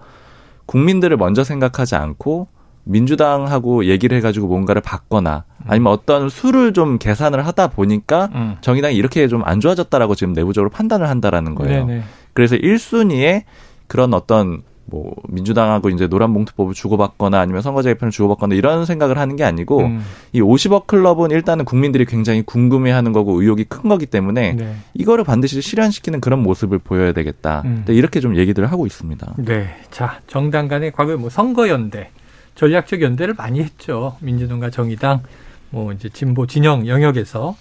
국민들을 0.68 1.18
먼저 1.18 1.44
생각하지 1.44 1.96
않고 1.96 2.48
민주당하고 2.86 3.86
얘기를 3.86 4.16
해가지고 4.18 4.48
뭔가를 4.48 4.82
받거나 4.82 5.44
아니면 5.68 5.92
어떤 5.92 6.30
수를 6.30 6.74
좀 6.74 6.98
계산을 6.98 7.46
하다 7.46 7.68
보니까 7.70 8.30
음. 8.36 8.56
정의당이 8.62 8.96
이렇게 8.96 9.28
좀 9.28 9.44
안 9.46 9.60
좋아졌다라고 9.60 10.16
지금 10.16 10.32
내부적으로 10.34 10.70
판단을 10.70 11.10
한다라는 11.10 11.56
거예요. 11.56 11.86
네네. 11.86 12.04
그래서 12.34 12.56
1순위에 12.56 13.44
그런 13.88 14.14
어떤 14.14 14.62
뭐 14.86 15.16
민주당하고 15.30 15.90
이제 15.90 16.08
노란봉투법을 16.08 16.74
주고받거나 16.74 17.40
아니면 17.40 17.62
선거제 17.62 17.94
개편을 17.94 18.12
주고받거나 18.12 18.56
이런 18.56 18.86
생각을 18.86 19.18
하는 19.18 19.36
게 19.36 19.44
아니고 19.44 19.80
음. 19.80 20.04
이 20.34 20.42
50억 20.42 20.88
클럽은 20.88 21.32
일단은 21.32 21.66
국민들이 21.66 22.06
굉장히 22.06 22.42
궁금해하는 22.42 23.14
거고 23.14 23.42
의혹이 23.42 23.66
큰 23.66 23.90
거기 23.90 24.06
때문에 24.06 24.54
네. 24.54 24.76
이거를 24.94 25.24
반드시 25.24 25.62
실현시키는 25.62 26.22
그런 26.22 26.44
모습을 26.44 26.80
보여야 26.80 27.14
되겠다. 27.14 27.62
음. 27.66 27.86
이렇게 27.88 28.20
좀 28.20 28.36
얘기들을 28.36 28.72
하고 28.72 28.86
있습니다. 28.86 29.36
네, 29.38 29.68
자 29.90 30.20
정당 30.28 30.68
간의 30.68 30.92
과거에 30.92 31.16
뭐 31.16 31.30
선거연대, 31.30 32.10
전략적 32.56 33.02
연대를 33.02 33.36
많이 33.36 33.62
했죠. 33.62 34.18
민주당과 34.20 34.70
정의당, 34.70 35.22
뭐 35.70 35.92
이제 35.94 36.10
진보 36.10 36.46
진영 36.46 36.88
영역에서 36.88 37.56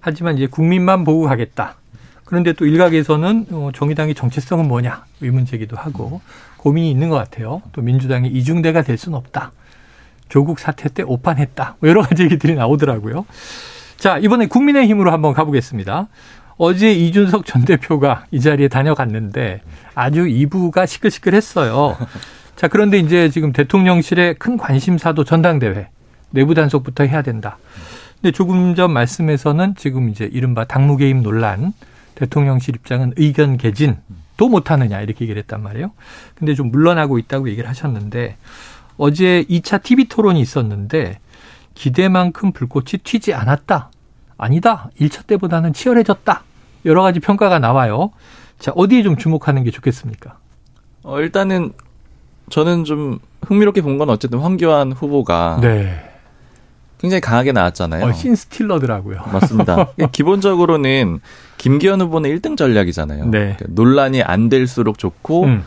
하지만 0.00 0.36
이제 0.36 0.46
국민만 0.46 1.04
보호하겠다. 1.04 1.76
그런데 2.28 2.52
또 2.52 2.66
일각에서는 2.66 3.46
어, 3.52 3.70
정의당의 3.74 4.14
정체성은 4.14 4.68
뭐냐 4.68 5.06
의문 5.22 5.46
제기도 5.46 5.78
하고 5.78 6.20
고민이 6.58 6.90
있는 6.90 7.08
것 7.08 7.16
같아요. 7.16 7.62
또 7.72 7.80
민주당이 7.80 8.28
이중대가 8.28 8.82
될 8.82 8.98
수는 8.98 9.16
없다. 9.16 9.52
조국 10.28 10.58
사태 10.58 10.90
때 10.90 11.02
오판했다. 11.02 11.76
뭐 11.80 11.88
여러 11.88 12.02
가지 12.02 12.24
얘기들이 12.24 12.54
나오더라고요. 12.54 13.24
자, 13.96 14.18
이번에 14.18 14.46
국민의힘으로 14.46 15.10
한번 15.10 15.32
가보겠습니다. 15.32 16.08
어제 16.58 16.92
이준석 16.92 17.46
전 17.46 17.64
대표가 17.64 18.26
이 18.30 18.40
자리에 18.40 18.68
다녀갔는데 18.68 19.62
아주 19.94 20.26
2부가 20.26 20.86
시끌시끌했어요. 20.86 21.96
자, 22.56 22.68
그런데 22.68 22.98
이제 22.98 23.30
지금 23.30 23.54
대통령실의 23.54 24.34
큰 24.34 24.58
관심사도 24.58 25.24
전당대회 25.24 25.88
내부 26.28 26.52
단속부터 26.52 27.04
해야 27.04 27.22
된다. 27.22 27.56
근데 28.20 28.32
조금 28.32 28.74
전 28.74 28.92
말씀에서는 28.92 29.76
지금 29.76 30.10
이제 30.10 30.28
이른바 30.30 30.64
당무 30.66 30.98
개입 30.98 31.22
논란 31.22 31.72
대통령실 32.18 32.74
입장은 32.74 33.12
의견 33.16 33.56
개진도 33.56 34.48
못하느냐 34.48 35.00
이렇게 35.00 35.24
얘기를 35.24 35.40
했단 35.40 35.62
말이에요. 35.62 35.92
근데 36.34 36.54
좀 36.54 36.70
물러나고 36.72 37.18
있다고 37.18 37.48
얘기를 37.48 37.68
하셨는데 37.68 38.36
어제 38.96 39.44
2차 39.48 39.80
TV 39.82 40.06
토론이 40.08 40.40
있었는데 40.40 41.20
기대만큼 41.74 42.50
불꽃이 42.52 42.98
튀지 43.04 43.34
않았다. 43.34 43.90
아니다. 44.36 44.90
1차 45.00 45.26
때보다는 45.28 45.72
치열해졌다. 45.72 46.42
여러 46.86 47.02
가지 47.02 47.20
평가가 47.20 47.60
나와요. 47.60 48.10
자, 48.58 48.72
어디에 48.74 49.04
좀 49.04 49.16
주목하는 49.16 49.62
게 49.62 49.70
좋겠습니까? 49.70 50.38
어, 51.04 51.20
일단은 51.20 51.72
저는 52.50 52.84
좀 52.84 53.20
흥미롭게 53.42 53.80
본 53.82 53.98
건 53.98 54.10
어쨌든 54.10 54.40
황교안 54.40 54.90
후보가 54.92 55.58
네. 55.60 56.07
굉장히 56.98 57.20
강하게 57.20 57.52
나왔잖아요. 57.52 58.04
어, 58.04 58.12
신스틸러더라고요. 58.12 59.22
맞습니다. 59.32 59.92
기본적으로는 60.12 61.20
김기현 61.56 62.00
후보는 62.00 62.30
1등 62.36 62.56
전략이잖아요. 62.56 63.26
네. 63.26 63.56
그러니까 63.56 63.64
논란이 63.68 64.22
안 64.22 64.48
될수록 64.48 64.98
좋고 64.98 65.44
음. 65.44 65.64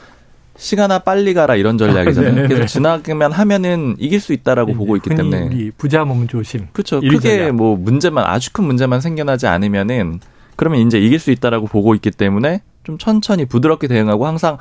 시간아 0.57 0.99
빨리 0.99 1.33
가라 1.33 1.55
이런 1.55 1.77
전략이잖아요. 1.77 2.33
네, 2.35 2.41
네, 2.41 2.47
그래서 2.47 2.61
네. 2.61 2.67
지나가면 2.67 3.31
하면은 3.31 3.95
이길 3.97 4.19
수 4.19 4.33
있다라고 4.33 4.73
보고 4.73 4.95
있기 4.97 5.09
때문에 5.09 5.41
우리 5.43 5.71
부자 5.71 6.03
몸 6.03 6.27
조심. 6.27 6.67
그렇죠. 6.73 6.99
크게 6.99 7.51
뭐 7.51 7.75
문제만 7.75 8.23
아주 8.25 8.51
큰 8.51 8.65
문제만 8.65 9.01
생겨나지 9.01 9.47
않으면은 9.47 10.19
그러면 10.55 10.85
이제 10.85 10.99
이길 10.99 11.17
수 11.19 11.31
있다라고 11.31 11.67
보고 11.67 11.95
있기 11.95 12.11
때문에 12.11 12.61
좀 12.83 12.97
천천히 12.97 13.45
부드럽게 13.45 13.87
대응하고 13.87 14.25
항상 14.27 14.57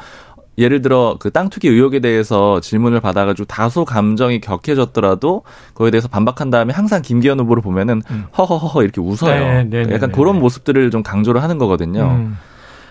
예를 0.60 0.82
들어 0.82 1.16
그 1.18 1.30
땅 1.30 1.48
투기 1.48 1.68
의혹에 1.68 2.00
대해서 2.00 2.60
질문을 2.60 3.00
받아가지고 3.00 3.46
다소 3.46 3.84
감정이 3.84 4.40
격해졌더라도 4.40 5.42
그거에 5.72 5.90
대해서 5.90 6.08
반박한 6.08 6.50
다음에 6.50 6.72
항상 6.72 7.02
김기현 7.02 7.40
후보를 7.40 7.62
보면은 7.62 8.02
음. 8.10 8.26
허허허 8.36 8.82
이렇게 8.82 9.00
웃어요. 9.00 9.40
네, 9.40 9.64
네, 9.64 9.86
네, 9.86 9.94
약간 9.94 10.10
네, 10.10 10.16
그런 10.16 10.34
네. 10.34 10.40
모습들을 10.40 10.90
좀 10.90 11.02
강조를 11.02 11.42
하는 11.42 11.58
거거든요. 11.58 12.02
음. 12.02 12.36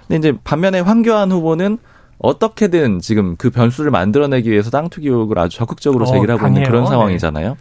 근데 0.07 0.17
이제 0.29 0.38
반면에 0.43 0.79
황교안 0.79 1.31
후보는 1.31 1.77
어떻게든 2.17 2.99
지금 2.99 3.35
그 3.38 3.49
변수를 3.49 3.91
만들어내기 3.91 4.49
위해서 4.49 4.69
땅 4.69 4.89
투기 4.89 5.07
의혹을 5.07 5.38
아주 5.39 5.57
적극적으로 5.57 6.03
어, 6.03 6.07
제기를 6.07 6.33
하고 6.35 6.47
있는 6.47 6.63
그런 6.63 6.83
네. 6.83 6.89
상황이잖아요. 6.89 7.57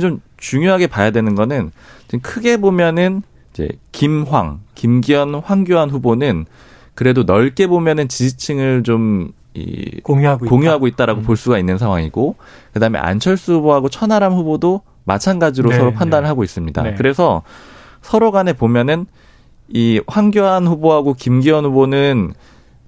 좀 0.00 0.20
중요하게 0.36 0.86
봐야 0.86 1.10
되는 1.10 1.34
거는 1.34 1.72
지금 2.06 2.20
크게 2.20 2.58
보면은 2.58 3.22
이제 3.52 3.68
김황, 3.92 4.60
김기현, 4.74 5.34
황교안 5.44 5.90
후보는 5.90 6.46
그래도 6.98 7.22
넓게 7.22 7.68
보면은 7.68 8.08
지지층을 8.08 8.82
좀 8.82 9.30
이, 9.54 10.00
공유하고, 10.02 10.46
공유하고 10.46 10.88
있다. 10.88 11.06
라고볼 11.06 11.34
음. 11.34 11.36
수가 11.36 11.56
있는 11.56 11.78
상황이고 11.78 12.34
그다음에 12.72 12.98
안철수 12.98 13.52
후보하고 13.54 13.88
천하람 13.88 14.32
후보도 14.32 14.80
마찬가지로 15.04 15.70
네, 15.70 15.76
서로 15.76 15.92
판단을 15.92 16.24
네. 16.24 16.28
하고 16.28 16.42
있습니다. 16.42 16.82
네. 16.82 16.94
그래서 16.96 17.42
서로 18.02 18.32
간에 18.32 18.52
보면은 18.52 19.06
이 19.68 20.00
황교안 20.08 20.66
후보하고 20.66 21.14
김기현 21.14 21.66
후보는 21.66 22.32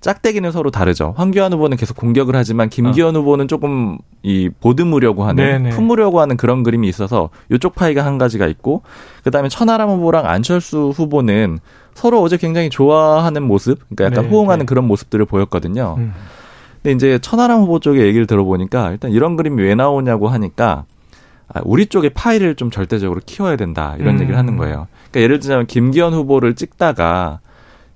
짝대기는 0.00 0.50
서로 0.50 0.72
다르죠. 0.72 1.14
황교안 1.16 1.52
후보는 1.52 1.76
계속 1.76 1.96
공격을 1.96 2.34
하지만 2.34 2.68
김기현 2.68 3.14
어. 3.14 3.20
후보는 3.20 3.46
조금 3.46 3.96
이 4.24 4.50
보듬으려고 4.60 5.22
하는 5.22 5.36
네네. 5.36 5.70
품으려고 5.70 6.20
하는 6.20 6.36
그런 6.36 6.64
그림이 6.64 6.88
있어서 6.88 7.30
이쪽 7.48 7.76
파이가 7.76 8.04
한 8.04 8.18
가지가 8.18 8.48
있고 8.48 8.82
그다음에 9.22 9.48
천하람 9.48 9.88
후보랑 9.88 10.26
안철수 10.26 10.92
후보는 10.96 11.60
서로 12.00 12.22
어제 12.22 12.38
굉장히 12.38 12.70
좋아하는 12.70 13.42
모습, 13.42 13.78
그러니까 13.90 14.06
약간 14.06 14.30
네, 14.30 14.34
호응하는 14.34 14.60
네. 14.60 14.66
그런 14.66 14.86
모습들을 14.86 15.26
보였거든요. 15.26 15.96
음. 15.98 16.14
근데 16.82 16.92
이제 16.94 17.18
천하람 17.18 17.60
후보 17.60 17.78
쪽의 17.78 18.06
얘기를 18.06 18.26
들어보니까 18.26 18.92
일단 18.92 19.10
이런 19.10 19.36
그림이 19.36 19.62
왜 19.62 19.74
나오냐고 19.74 20.28
하니까 20.28 20.84
아, 21.52 21.60
우리 21.62 21.84
쪽의 21.86 22.10
파일을 22.14 22.54
좀 22.54 22.70
절대적으로 22.70 23.20
키워야 23.26 23.56
된다 23.56 23.96
이런 23.98 24.14
음. 24.14 24.20
얘기를 24.20 24.38
하는 24.38 24.56
거예요. 24.56 24.86
그러니까 25.10 25.20
예를 25.20 25.40
들자면 25.40 25.66
김기현 25.66 26.14
후보를 26.14 26.54
찍다가 26.54 27.40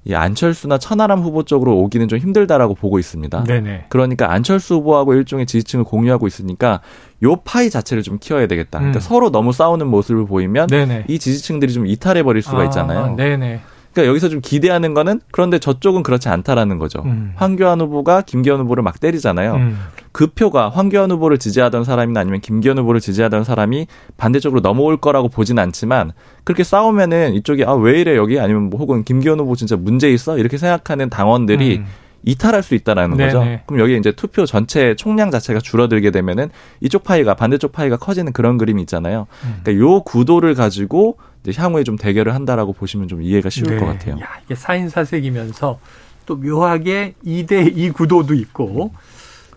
이 0.04 0.14
안철수나 0.14 0.76
천하람 0.76 1.20
후보 1.20 1.44
쪽으로 1.44 1.78
오기는 1.78 2.08
좀 2.08 2.18
힘들다라고 2.18 2.74
보고 2.74 2.98
있습니다. 2.98 3.44
네네. 3.44 3.86
그러니까 3.88 4.30
안철수 4.30 4.74
후보하고 4.74 5.14
일종의 5.14 5.46
지지층을 5.46 5.86
공유하고 5.86 6.26
있으니까 6.26 6.80
요 7.22 7.36
파이 7.36 7.70
자체를 7.70 8.02
좀 8.02 8.18
키워야 8.20 8.48
되겠다. 8.48 8.80
그러니까 8.80 8.98
음. 8.98 9.00
서로 9.00 9.30
너무 9.30 9.54
싸우는 9.54 9.86
모습을 9.86 10.26
보이면 10.26 10.66
네네. 10.66 11.04
이 11.08 11.18
지지층들이 11.18 11.72
좀 11.72 11.86
이탈해 11.86 12.22
버릴 12.22 12.42
수가 12.42 12.58
아, 12.58 12.64
있잖아요. 12.64 13.16
네네. 13.16 13.60
그러니까 13.94 14.10
여기서 14.10 14.28
좀 14.28 14.40
기대하는 14.40 14.92
거는 14.92 15.20
그런데 15.30 15.58
저쪽은 15.60 16.02
그렇지 16.02 16.28
않다라는 16.28 16.78
거죠. 16.78 17.02
음. 17.04 17.32
황교안 17.36 17.80
후보가 17.80 18.22
김기현 18.22 18.60
후보를 18.60 18.82
막 18.82 18.98
때리잖아요. 18.98 19.54
음. 19.54 19.78
그 20.10 20.26
표가 20.26 20.68
황교안 20.68 21.10
후보를 21.12 21.38
지지하던 21.38 21.84
사람이나 21.84 22.20
아니면 22.20 22.40
김기현 22.40 22.78
후보를 22.78 23.00
지지하던 23.00 23.44
사람이 23.44 23.86
반대쪽으로 24.16 24.60
넘어올 24.60 24.96
거라고 24.96 25.28
보진 25.28 25.58
않지만 25.58 26.12
그렇게 26.42 26.64
싸우면은 26.64 27.34
이쪽이 27.34 27.64
아 27.64 27.74
왜 27.74 28.00
이래 28.00 28.16
여기 28.16 28.38
아니면 28.40 28.70
뭐 28.70 28.78
혹은 28.78 29.04
김기현 29.04 29.38
후보 29.40 29.54
진짜 29.56 29.76
문제 29.76 30.10
있어 30.10 30.38
이렇게 30.38 30.56
생각하는 30.58 31.08
당원들이 31.10 31.76
음. 31.78 31.86
이탈할 32.24 32.62
수 32.62 32.74
있다라는 32.74 33.16
네네. 33.16 33.32
거죠. 33.32 33.60
그럼 33.66 33.80
여기 33.80 33.96
이제 33.96 34.12
투표 34.12 34.46
전체 34.46 34.94
총량 34.96 35.30
자체가 35.30 35.60
줄어들게 35.60 36.10
되면은 36.10 36.50
이쪽 36.80 37.04
파이가 37.04 37.34
반대쪽 37.34 37.72
파이가 37.72 37.98
커지는 37.98 38.32
그런 38.32 38.58
그림이 38.58 38.80
있잖아요. 38.82 39.26
음. 39.44 39.60
그러니까 39.62 39.84
요 39.84 40.00
구도를 40.02 40.54
가지고 40.54 41.18
이제 41.44 41.60
향후에 41.60 41.84
좀 41.84 41.96
대결을 41.96 42.34
한다라고 42.34 42.72
보시면 42.72 43.08
좀 43.08 43.22
이해가 43.22 43.50
쉬울 43.50 43.74
네. 43.74 43.78
것 43.78 43.86
같아요. 43.86 44.18
야, 44.20 44.28
이게 44.44 44.54
사인사색이면서 44.54 45.78
또 46.26 46.36
묘하게 46.36 47.14
2대 47.24 47.76
2 47.76 47.90
구도도 47.90 48.34
있고 48.34 48.92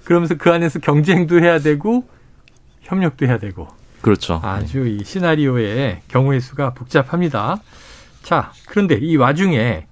그러면서 0.03 0.35
그 0.35 0.51
안에서 0.51 0.79
경쟁도 0.79 1.39
해야 1.39 1.59
되고 1.59 2.05
협력도 2.81 3.25
해야 3.25 3.37
되고 3.39 3.67
그렇죠. 4.01 4.39
아주 4.43 4.85
이 4.87 5.03
시나리오의 5.03 6.01
경우의 6.07 6.41
수가 6.41 6.73
복잡합니다. 6.73 7.57
자, 8.23 8.51
그런데 8.67 8.95
이 8.95 9.15
와중에 9.15 9.86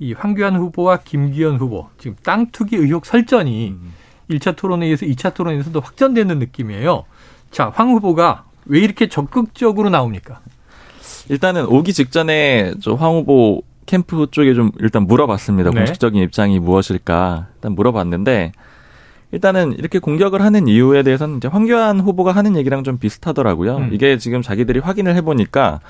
이 0.00 0.14
황교안 0.14 0.56
후보와 0.56 0.98
김기현 1.04 1.56
후보 1.56 1.88
지금 1.98 2.16
땅 2.24 2.46
투기 2.50 2.74
의혹 2.76 3.04
설전이 3.06 3.68
음. 3.68 3.92
1차 4.30 4.56
토론회에서 4.56 5.06
2차 5.06 5.34
토론회에서도 5.34 5.78
확전되는 5.78 6.38
느낌이에요. 6.38 7.04
자, 7.50 7.70
황 7.74 7.90
후보가 7.90 8.44
왜 8.66 8.80
이렇게 8.80 9.08
적극적으로 9.08 9.90
나옵니까? 9.90 10.40
일단은 11.28 11.66
오기 11.66 11.92
직전에 11.92 12.74
저 12.80 12.94
황 12.94 13.12
후보 13.16 13.62
캠프 13.86 14.28
쪽에 14.30 14.54
좀 14.54 14.70
일단 14.78 15.06
물어봤습니다. 15.06 15.70
네. 15.70 15.76
공식적인 15.80 16.22
입장이 16.22 16.60
무엇일까 16.60 17.48
일단 17.56 17.72
물어봤는데 17.72 18.52
일단은 19.32 19.72
이렇게 19.78 19.98
공격을 19.98 20.42
하는 20.42 20.66
이유에 20.68 21.02
대해서는 21.02 21.36
이제 21.38 21.48
황교안 21.48 22.00
후보가 22.00 22.32
하는 22.32 22.56
얘기랑 22.56 22.84
좀 22.84 22.98
비슷하더라고요. 22.98 23.76
음. 23.76 23.90
이게 23.92 24.16
지금 24.16 24.42
자기들이 24.42 24.78
확인을 24.78 25.14
해보니까 25.16 25.80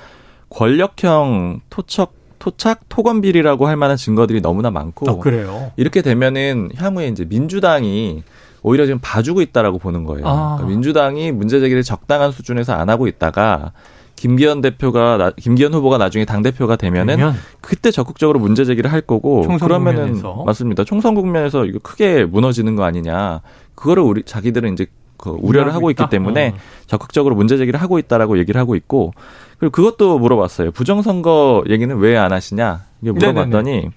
권력형 0.49 1.61
토착 1.69 2.13
토착 2.41 2.89
토건 2.89 3.21
비리라고 3.21 3.67
할 3.67 3.77
만한 3.77 3.97
증거들이 3.97 4.41
너무나 4.41 4.71
많고 4.71 5.09
어, 5.09 5.19
그래요. 5.19 5.71
이렇게 5.77 6.01
되면은 6.01 6.71
향후에 6.75 7.07
이제 7.07 7.23
민주당이 7.23 8.23
오히려 8.63 8.87
지금 8.87 8.99
봐주고 8.99 9.41
있다라고 9.41 9.77
보는 9.77 10.05
거예요. 10.05 10.27
아. 10.27 10.55
그러니까 10.57 10.65
민주당이 10.65 11.31
문제 11.31 11.59
제기를 11.59 11.83
적당한 11.83 12.31
수준에서 12.31 12.73
안 12.73 12.89
하고 12.89 13.07
있다가 13.07 13.73
김기현 14.15 14.61
대표가 14.61 15.33
김기현 15.37 15.71
후보가 15.75 15.99
나중에 15.99 16.25
당 16.25 16.41
대표가 16.41 16.77
되면은 16.77 17.17
되면? 17.17 17.35
그때 17.61 17.91
적극적으로 17.91 18.39
문제 18.39 18.65
제기를 18.65 18.91
할 18.91 19.01
거고 19.01 19.41
그러면은 19.59 20.13
국면에서. 20.13 20.43
맞습니다. 20.43 20.83
총선 20.83 21.13
국면에서 21.13 21.65
이거 21.65 21.77
크게 21.77 22.25
무너지는 22.25 22.75
거 22.75 22.83
아니냐. 22.83 23.41
그거를 23.75 24.01
우리 24.01 24.23
자기들은 24.23 24.73
이제 24.73 24.87
그 25.21 25.29
우려를 25.39 25.73
하고 25.73 25.89
있기 25.91 26.03
때문에 26.09 26.53
어. 26.55 26.59
적극적으로 26.87 27.35
문제 27.35 27.55
제기를 27.57 27.79
하고 27.81 27.99
있다라고 27.99 28.37
얘기를 28.39 28.59
하고 28.59 28.75
있고 28.75 29.13
그리고 29.59 29.71
그것도 29.71 30.19
물어봤어요. 30.19 30.71
부정선거 30.71 31.63
얘기는 31.69 31.95
왜 31.97 32.17
안 32.17 32.33
하시냐 32.33 32.81
이게 33.01 33.11
물어봤더니 33.11 33.69
네네네. 33.71 33.91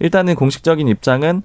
일단은 0.00 0.34
공식적인 0.34 0.88
입장은 0.88 1.42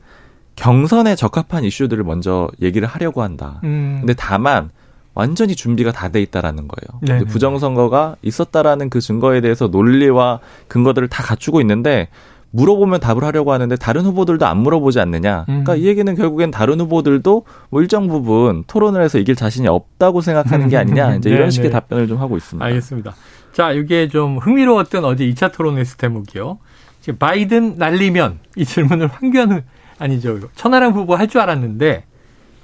경선에 0.55 1.15
적합한 1.15 1.63
이슈들을 1.63 2.03
먼저 2.03 2.47
얘기를 2.61 2.87
하려고 2.87 3.21
한다. 3.23 3.59
음. 3.63 3.97
근데 4.01 4.13
다만 4.13 4.69
완전히 5.15 5.55
준비가 5.55 5.91
다 5.91 6.09
돼 6.09 6.21
있다라는 6.21 6.67
거예요. 6.67 6.99
부정선거가 7.25 8.15
있었다라는 8.21 8.89
그 8.89 8.99
증거에 9.01 9.41
대해서 9.41 9.67
논리와 9.67 10.39
근거들을 10.67 11.07
다 11.07 11.23
갖추고 11.23 11.61
있는데 11.61 12.07
물어보면 12.55 12.99
답을 12.99 13.23
하려고 13.23 13.51
하는데 13.51 13.75
다른 13.75 14.05
후보들도 14.05 14.45
안 14.45 14.59
물어보지 14.59 14.99
않느냐. 14.99 15.45
그러니까 15.45 15.73
음. 15.73 15.77
이 15.79 15.85
얘기는 15.87 16.13
결국엔 16.15 16.51
다른 16.51 16.79
후보들도 16.79 17.45
뭐 17.71 17.81
일정 17.81 18.07
부분 18.07 18.63
토론을 18.67 19.01
해서 19.01 19.17
이길 19.17 19.35
자신이 19.35 19.67
없다고 19.67 20.21
생각하는 20.21 20.69
게 20.69 20.77
아니냐. 20.77 21.15
이제 21.15 21.29
이런 21.33 21.49
식의 21.49 21.71
답변을 21.71 22.07
좀 22.07 22.19
하고 22.19 22.37
있습니다. 22.37 22.63
알겠습니다. 22.63 23.15
자, 23.53 23.71
이게 23.71 24.07
좀 24.07 24.37
흥미로웠던 24.37 25.03
어제 25.03 25.25
2차 25.25 25.51
토론에서 25.51 25.97
대목이요. 25.97 26.59
지금 27.01 27.17
바이든 27.17 27.77
날리면 27.77 28.39
이 28.55 28.65
질문을 28.65 29.07
황교안 29.07 29.63
아니죠. 29.97 30.39
천하람 30.55 30.93
후보 30.93 31.15
할 31.15 31.27
줄 31.27 31.41
알았는데 31.41 32.05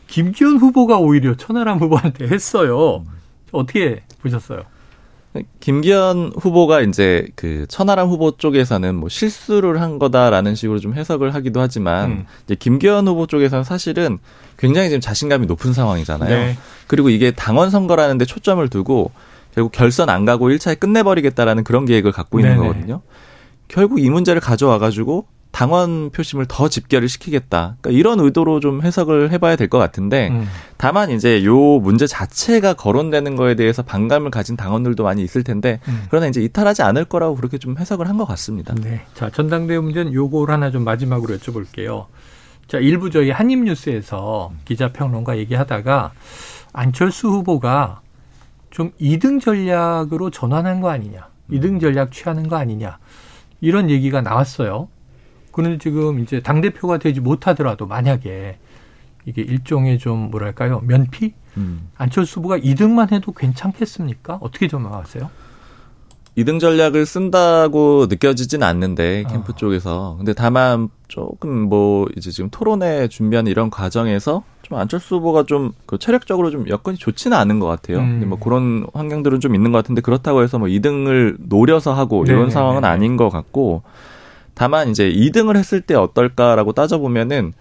김기현 0.07 0.57
후보가 0.57 0.99
오히려 0.99 1.35
천하람 1.35 1.79
후보한테 1.79 2.27
했어요. 2.27 3.03
어떻게 3.51 4.01
보셨어요? 4.21 4.61
김기현 5.59 6.33
후보가 6.35 6.81
이제 6.81 7.27
그 7.35 7.65
천하람 7.67 8.09
후보 8.09 8.31
쪽에서는 8.31 8.95
뭐 8.95 9.09
실수를 9.09 9.81
한 9.81 9.99
거다라는 9.99 10.55
식으로 10.55 10.79
좀 10.79 10.93
해석을 10.93 11.33
하기도 11.33 11.59
하지만 11.61 12.11
음. 12.11 12.25
이제 12.45 12.55
김기현 12.55 13.07
후보 13.07 13.27
쪽에서는 13.27 13.63
사실은 13.63 14.19
굉장히 14.57 14.89
지금 14.89 15.01
자신감이 15.01 15.45
높은 15.47 15.73
상황이잖아요. 15.73 16.29
네. 16.29 16.57
그리고 16.87 17.09
이게 17.09 17.31
당원 17.31 17.69
선거라는 17.69 18.17
데 18.17 18.25
초점을 18.25 18.67
두고 18.69 19.11
결국 19.53 19.71
결선 19.71 20.09
안 20.09 20.25
가고 20.25 20.49
1차에 20.49 20.79
끝내버리겠다라는 20.79 21.63
그런 21.63 21.85
계획을 21.85 22.11
갖고 22.11 22.39
있는 22.39 22.55
네네. 22.55 22.67
거거든요. 22.67 23.01
결국 23.67 23.99
이 23.99 24.09
문제를 24.09 24.41
가져와 24.41 24.79
가지고 24.79 25.25
당원 25.59 26.09
표심을 26.11 26.45
더 26.47 26.69
집결을 26.69 27.09
시키겠다. 27.09 27.75
그러니까 27.81 27.99
이런 27.99 28.21
의도로 28.21 28.61
좀 28.61 28.81
해석을 28.81 29.31
해봐야 29.31 29.57
될 29.57 29.67
것 29.67 29.77
같은데 29.77 30.29
음. 30.29 30.47
다만 30.77 31.11
이제 31.11 31.43
요 31.43 31.57
문제 31.79 32.07
자체가 32.07 32.75
거론되는 32.75 33.35
거에 33.35 33.55
대해서 33.55 33.83
반감을 33.83 34.31
가진 34.31 34.55
당원들도 34.55 35.03
많이 35.03 35.21
있을 35.21 35.43
텐데 35.43 35.81
음. 35.89 36.05
그러나 36.09 36.27
이제 36.27 36.41
이탈하지 36.41 36.81
않을 36.83 37.03
거라고 37.05 37.35
그렇게 37.35 37.57
좀 37.57 37.77
해석을 37.77 38.07
한 38.07 38.17
것 38.19 38.25
같습니다. 38.25 38.73
네. 38.75 39.01
자 39.13 39.29
전당대회 39.29 39.79
문제는 39.79 40.13
요걸 40.13 40.49
하나 40.49 40.71
좀 40.71 40.85
마지막으로 40.85 41.35
여쭤볼게요. 41.37 42.05
자 42.69 42.77
일부 42.77 43.09
저희 43.11 43.29
한입뉴스에서 43.31 44.51
기자 44.63 44.93
평론가 44.93 45.37
얘기하다가 45.39 46.13
안철수 46.71 47.27
후보가 47.27 47.99
좀 48.71 48.91
2등 49.01 49.41
전략으로 49.41 50.29
전환한 50.31 50.79
거 50.79 50.89
아니냐. 50.89 51.27
2등 51.51 51.81
전략 51.81 52.13
취하는 52.13 52.47
거 52.47 52.55
아니냐. 52.55 52.97
이런 53.59 53.89
얘기가 53.89 54.21
나왔어요. 54.21 54.87
그런데 55.59 55.77
지금 55.77 56.19
이제 56.19 56.39
당 56.39 56.61
대표가 56.61 56.97
되지 56.99 57.19
못하더라도 57.19 57.85
만약에 57.85 58.57
이게 59.25 59.41
일종의 59.41 59.99
좀 59.99 60.31
뭐랄까요. 60.31 60.81
면피? 60.85 61.33
음. 61.57 61.89
안철수 61.97 62.39
후보가 62.39 62.59
2등만 62.59 63.11
해도 63.11 63.33
괜찮겠습니까? 63.33 64.39
어떻게 64.41 64.69
좀 64.69 64.83
나왔어요? 64.83 65.29
2등 66.37 66.61
전략을 66.61 67.05
쓴다고 67.05 68.05
느껴지진 68.09 68.63
않는데 68.63 69.25
캠프 69.29 69.51
어. 69.51 69.55
쪽에서 69.55 70.15
근데 70.17 70.31
다만 70.31 70.87
조금 71.09 71.63
뭐 71.67 72.07
이제 72.15 72.31
지금 72.31 72.49
토론회 72.49 73.09
준비하는 73.09 73.51
이런 73.51 73.69
과정에서 73.69 74.43
좀 74.61 74.77
안철수 74.77 75.15
후보가 75.15 75.43
좀 75.43 75.73
그 75.85 75.97
체력적으로 75.97 76.51
좀 76.51 76.69
여건이 76.69 76.97
좋지는 76.97 77.35
않은 77.35 77.59
것 77.59 77.65
같아요. 77.67 77.97
음. 77.97 78.11
근데 78.11 78.25
뭐 78.27 78.39
그런 78.39 78.85
환경들은 78.93 79.41
좀 79.41 79.55
있는 79.55 79.71
것 79.73 79.79
같은데 79.79 80.01
그렇다고 80.01 80.43
해서 80.43 80.57
뭐 80.57 80.69
2등을 80.69 81.35
노려서 81.39 81.93
하고 81.93 82.23
이런 82.23 82.35
네네네. 82.37 82.51
상황은 82.51 82.85
아닌 82.85 83.17
것 83.17 83.29
같고 83.29 83.81
다만 84.59 84.89
이제 84.89 85.09
2등을 85.09 85.55
했을 85.55 85.79
때 85.79 85.95
어떨까라고 85.95 86.73
따져보면은 86.73 87.53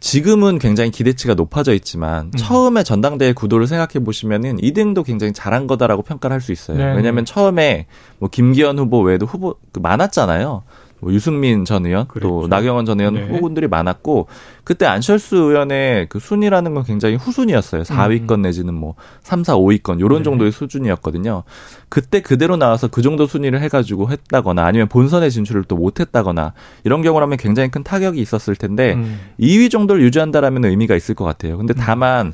지금은 0.00 0.58
굉장히 0.58 0.90
기대치가 0.90 1.32
높아져 1.32 1.72
있지만 1.72 2.26
음. 2.26 2.30
처음에 2.36 2.82
전당대회 2.82 3.32
구도를 3.32 3.66
생각해 3.66 4.04
보시면은 4.04 4.58
2등도 4.58 5.02
굉장히 5.02 5.32
잘한 5.32 5.66
거다라고 5.66 6.02
평가를 6.02 6.34
할 6.34 6.42
수 6.42 6.52
있어요. 6.52 6.76
네. 6.76 6.94
왜냐하면 6.94 7.24
처음에 7.24 7.86
뭐 8.18 8.28
김기현 8.28 8.78
후보 8.78 9.00
외에도 9.00 9.24
후보 9.24 9.56
그 9.72 9.80
많았잖아요. 9.80 10.62
뭐 11.00 11.12
유승민 11.14 11.64
전 11.64 11.86
의원 11.86 12.06
그랬죠. 12.06 12.28
또 12.28 12.46
나경원 12.48 12.84
전 12.84 13.00
의원 13.00 13.14
네. 13.14 13.26
후보들이 13.26 13.68
많았고 13.68 14.26
그때 14.64 14.86
안철수 14.86 15.36
의원의 15.36 16.08
그 16.08 16.18
순위라는 16.18 16.74
건 16.74 16.84
굉장히 16.84 17.16
후순이었어요. 17.16 17.82
4위권 17.82 18.32
음. 18.32 18.42
내지는 18.42 18.74
뭐 18.74 18.94
3, 19.22 19.44
4, 19.44 19.56
5위권 19.56 20.00
요런 20.00 20.18
네. 20.18 20.24
정도의 20.24 20.52
수준이었거든요. 20.52 21.44
그때 21.88 22.20
그대로 22.20 22.56
나와서 22.56 22.88
그 22.88 23.02
정도 23.02 23.26
순위를 23.26 23.60
해가지고 23.62 24.10
했다거나 24.10 24.64
아니면 24.64 24.88
본선에 24.88 25.28
진출을 25.28 25.64
또 25.64 25.76
못했다거나 25.76 26.52
이런 26.84 27.02
경우라면 27.02 27.36
굉장히 27.38 27.70
큰 27.70 27.82
타격이 27.82 28.20
있었을 28.20 28.54
텐데 28.54 28.94
음. 28.94 29.18
2위 29.40 29.70
정도를 29.70 30.02
유지한다라면 30.02 30.64
의미가 30.64 30.94
있을 30.94 31.14
것 31.14 31.24
같아요. 31.24 31.58
근데 31.58 31.74
음. 31.74 31.78
다만 31.78 32.32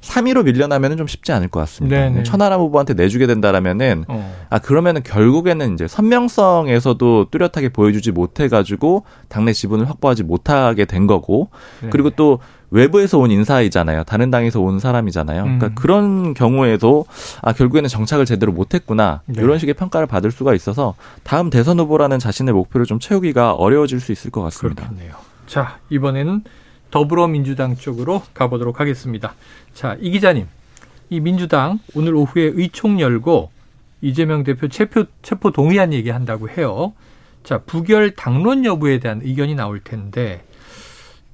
3위로 0.00 0.44
밀려나면은 0.44 0.96
좀 0.96 1.06
쉽지 1.06 1.32
않을 1.32 1.48
것 1.48 1.60
같습니다. 1.60 1.96
네네. 1.96 2.22
천하람 2.24 2.60
후보한테 2.60 2.94
내주게 2.94 3.26
된다라면은 3.26 4.04
어. 4.08 4.46
아 4.50 4.58
그러면은 4.58 5.02
결국에는 5.02 5.74
이제 5.74 5.86
선명성에서도 5.86 7.28
뚜렷하게 7.30 7.68
보여주지 7.68 8.12
못해가지고 8.12 9.04
당내 9.28 9.52
지분을 9.52 9.88
확보하지 9.88 10.24
못하게 10.24 10.84
된 10.84 11.06
거고 11.06 11.50
네. 11.75 11.75
그리고 11.90 12.10
또 12.10 12.38
외부에서 12.70 13.18
온 13.18 13.30
인사이잖아요. 13.30 14.04
다른 14.04 14.30
당에서 14.30 14.60
온 14.60 14.78
사람이잖아요. 14.80 15.42
그러니까 15.42 15.66
음. 15.68 15.74
그런 15.74 16.34
경우에도 16.34 17.06
아 17.42 17.52
결국에는 17.52 17.88
정착을 17.88 18.24
제대로 18.26 18.52
못했구나 18.52 19.22
네. 19.26 19.42
이런 19.42 19.58
식의 19.58 19.74
평가를 19.74 20.06
받을 20.06 20.30
수가 20.30 20.54
있어서 20.54 20.94
다음 21.22 21.48
대선 21.50 21.78
후보라는 21.78 22.18
자신의 22.18 22.54
목표를 22.54 22.86
좀 22.86 22.98
채우기가 22.98 23.52
어려워질 23.52 24.00
수 24.00 24.10
있을 24.12 24.30
것 24.30 24.42
같습니다. 24.42 24.84
그렇겠네요. 24.88 25.14
자 25.46 25.78
이번에는 25.90 26.42
더불어민주당 26.90 27.76
쪽으로 27.76 28.22
가보도록 28.34 28.80
하겠습니다. 28.80 29.34
자 29.74 29.96
이 30.00 30.10
기자님, 30.10 30.46
이 31.10 31.20
민주당 31.20 31.78
오늘 31.94 32.14
오후에 32.14 32.52
의총 32.54 33.00
열고 33.00 33.50
이재명 34.00 34.44
대표 34.44 34.68
체포, 34.68 35.04
체포 35.22 35.50
동의안 35.50 35.92
얘기한다고 35.92 36.48
해요. 36.48 36.92
자 37.44 37.58
부결 37.58 38.12
당론 38.16 38.64
여부에 38.64 38.98
대한 38.98 39.20
의견이 39.22 39.54
나올 39.54 39.80
텐데 39.80 40.42